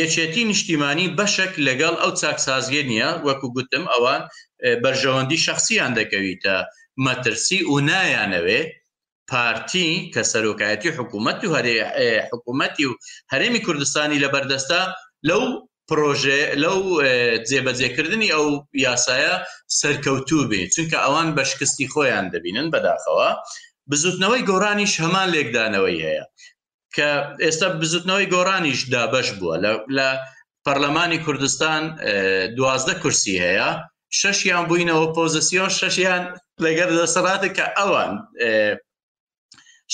یەکێتی 0.00 0.44
نیشتیمانی 0.52 1.12
بەشێک 1.18 1.52
لەگەڵ 1.66 1.94
ئەو 2.02 2.10
چاکسازیە 2.20 2.82
نییە 2.92 3.10
وەکو 3.26 3.48
گوتم 3.56 3.84
ئەوان 3.92 4.22
بەرژەوەندی 4.84 5.42
شخصیان 5.46 5.92
دەکەویتە 6.00 6.56
مەترسی 7.04 7.60
و 7.72 7.74
نایانەوێ 7.88 8.60
پارتی 9.30 9.88
کە 10.12 10.22
سەرۆکایەتی 10.32 10.94
حکوومەت 10.98 11.38
و 11.44 11.48
هەرێ 11.56 11.74
حکوومەتی 12.30 12.84
و 12.88 12.92
هەرێمی 13.32 13.64
کوردستانی 13.66 14.22
لە 14.24 14.28
بەردەستا 14.34 14.82
لەو 15.28 15.44
پرۆژێ 15.88 16.42
لەو 16.62 16.78
جێبەجێکردنی 17.48 18.32
ئەو 18.34 18.46
یاسایە 18.86 19.34
سەرکەوتوو 19.80 20.48
بێ 20.50 20.60
چونکە 20.74 20.98
ئەوان 21.04 21.28
بەشکستی 21.36 21.90
خۆیان 21.92 22.26
دەبینن 22.32 22.66
بەداخەوە 22.72 23.28
بزوتنەوەی 23.90 24.46
گۆرانیش 24.50 24.94
هەمان 25.02 25.28
لێکدانەوەی 25.34 26.00
هەیە 26.06 26.24
کە 26.96 27.08
ئێستا 27.44 27.66
بزتنەوەی 27.80 28.30
گۆرانیشدا 28.34 29.02
بەش 29.14 29.28
بووە 29.38 29.56
لە 29.96 30.08
پەرلەمانی 30.64 31.22
کوردستان 31.26 31.82
دوازدە 32.56 32.94
کورسی 33.02 33.34
هەیە 33.46 33.68
شەشیان 34.20 34.64
بووینەوە 34.68 35.06
پۆزیسیۆن 35.16 35.70
شەشیان 35.80 36.22
لەگەر 36.64 36.88
دەسەراتە 37.00 37.48
کە 37.56 37.66
ئەوان 37.78 38.12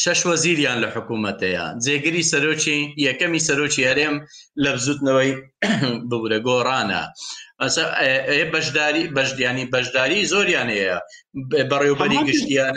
شش 0.02 0.20
وەزیریان 0.30 0.78
لە 0.84 0.88
حکوومەتەیە 0.96 1.64
جێگری 1.84 2.22
سەرۆکی 2.32 2.80
یەکەمی 3.06 3.44
سەرۆکی 3.48 3.86
هەرێم 3.88 4.14
لە 4.62 4.70
بزوتنەوەی 4.74 5.30
ببورە 6.08 6.38
گۆڕانە. 6.46 7.02
بەشداری 8.54 9.04
بەشدیانی 9.16 9.64
بەشداری 9.74 10.20
زۆریان 10.32 10.68
هەیە 10.76 10.96
بەڕێوبەری 11.70 12.18
گشتیان 12.28 12.74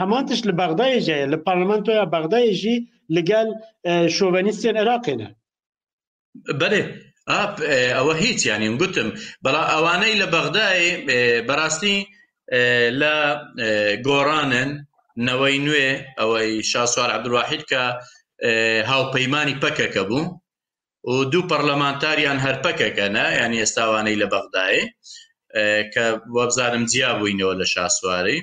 هەمانتش 0.00 0.40
لە 0.48 0.52
بەغدایژەیە 0.62 1.26
لە 1.32 1.38
پارلمانتۆە 1.46 1.98
بەغدایژی 2.14 2.76
لەگەل 3.16 3.48
شۆڤنیستیان 4.16 4.76
عێراقێنە 4.80 5.28
بەێ 6.60 6.82
ئەوە 7.96 8.14
هیچ 8.22 8.40
یانیم 8.50 8.74
گوتم 8.80 9.08
بەڵا 9.44 9.62
ئەوانەی 9.72 10.14
لە 10.22 10.26
بەغدای 10.34 10.82
بەڕاستی 11.48 11.98
لە 13.00 13.14
گۆڕانن 14.06 14.72
نەوەی 15.28 15.58
نوێ 15.66 15.88
ئەوەی 16.20 16.50
شاسوار 16.70 17.10
عبدواحید 17.16 17.62
کە 17.70 17.82
هاوپەیمانی 18.92 19.58
پەکەکە 19.62 20.02
بوو 20.10 20.24
و 21.12 21.16
دوو 21.32 21.48
پەرلەمانتاریان 21.50 22.38
هەرپەکەکەنە 22.44 23.26
ینی 23.40 23.60
ئێستاوانەی 23.62 24.20
لە 24.22 24.26
بەغدایە 24.34 24.84
کە 25.92 26.04
وەبزانم 26.36 26.84
جیا 26.92 27.10
بووینەوە 27.18 27.54
لە 27.60 27.66
شاسواری 27.74 28.38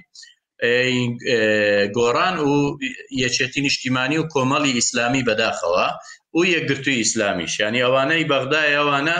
گۆڕان 1.98 2.36
و 2.48 2.52
یەچێتی 3.24 3.62
نیشتیمانی 3.66 4.18
و 4.20 4.28
کۆمەڵی 4.34 4.76
ئیسلامی 4.78 5.26
بەداخەوە 5.28 5.88
و 6.36 6.40
یەکگرتووی 6.56 7.00
ئیسلامیش 7.02 7.54
ینی 7.63 7.82
ئەوانەی 7.86 8.30
بەغدای 8.34 8.72
ئەوانە 8.78 9.20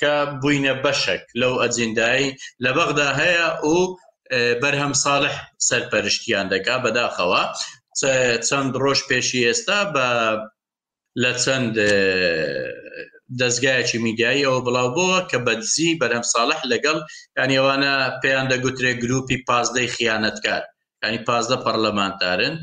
کە 0.00 0.12
بووینە 0.40 0.74
بەشک 0.84 1.22
لەو 1.40 1.54
ئەجیندایی 1.62 2.28
لە 2.64 2.70
بەغدا 2.78 3.10
هەیە 3.20 3.48
و 3.72 3.74
بەرهەم 4.62 4.92
ساڵح 5.04 5.34
سەرپەرشتیان 5.68 6.46
دەکا 6.54 6.76
بەداخەوە 6.84 7.42
چەند 8.48 8.72
ڕۆژ 8.82 9.00
پێشی 9.08 9.46
ئێستا 9.48 9.80
بە 9.94 10.08
لە 11.22 11.32
چەند 11.42 11.74
دەستگایەکی 13.40 13.98
میدیاییەوە 14.06 14.60
بڵاو 14.66 14.88
بووە 14.96 15.18
کە 15.30 15.38
بەدزی 15.46 15.90
بەرەم 16.00 16.24
ساڵح 16.32 16.60
لەگەڵ 16.72 16.98
یانیێوانە 17.38 17.92
پێیان 18.22 18.46
دەگوترێ 18.52 18.92
گروپی 19.02 19.42
پازدەی 19.48 19.92
خیانەتکار 19.96 20.62
ینی 21.04 21.20
پازدە 21.28 21.56
پەرلەمانتارن 21.64 22.54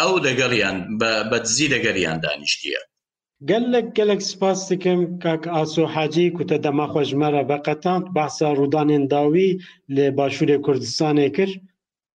ئەو 0.00 0.12
دەگەڵیان 0.26 0.76
بەدزی 1.30 1.66
دەگەریان 1.74 2.18
دانیشتە 2.24 2.80
گلک 3.48 3.84
گلک 3.96 4.20
سپاس 4.20 4.72
دکم 4.72 5.18
که 5.18 5.50
آسو 5.50 5.86
حاجی 5.86 6.30
کتا 6.38 6.56
دما 6.56 6.86
خوش 6.86 7.14
مرا 7.14 7.42
بحث 8.16 8.42
رودان 8.42 9.06
داوی 9.06 9.58
لی 9.88 10.10
کردستان 10.66 11.28
کر 11.28 11.48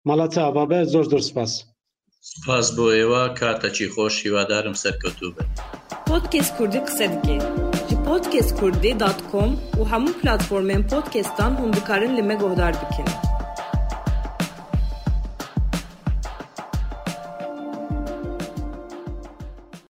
ملات 0.05 0.37
عبابه 0.37 0.83
زور 0.83 1.03
زور 1.03 1.19
سپاس 1.19 1.63
سپاس 2.21 2.75
بو 2.75 2.83
ایوا 2.89 3.27
کاتا 3.29 3.67
خوش 3.95 4.25
و 4.25 4.45
دارم 4.49 4.73
سر 4.73 4.93
کتوبه 5.03 5.45
پودکست 6.07 6.57
کردی 6.59 6.79
قصد 6.79 7.21
که 7.25 7.37
جی 7.89 7.95
پودکست 7.95 8.61
کردی 8.61 8.93
دات 8.93 9.21
کم 9.31 9.57
و 9.81 9.83
همون 9.83 10.11
پلاتفورمین 10.23 10.83
پودکستان 10.83 11.55
هم 11.55 11.71
بکارن 11.71 12.15
لیمه 12.15 12.35
گودار 12.35 12.71
بکنه 12.71 13.32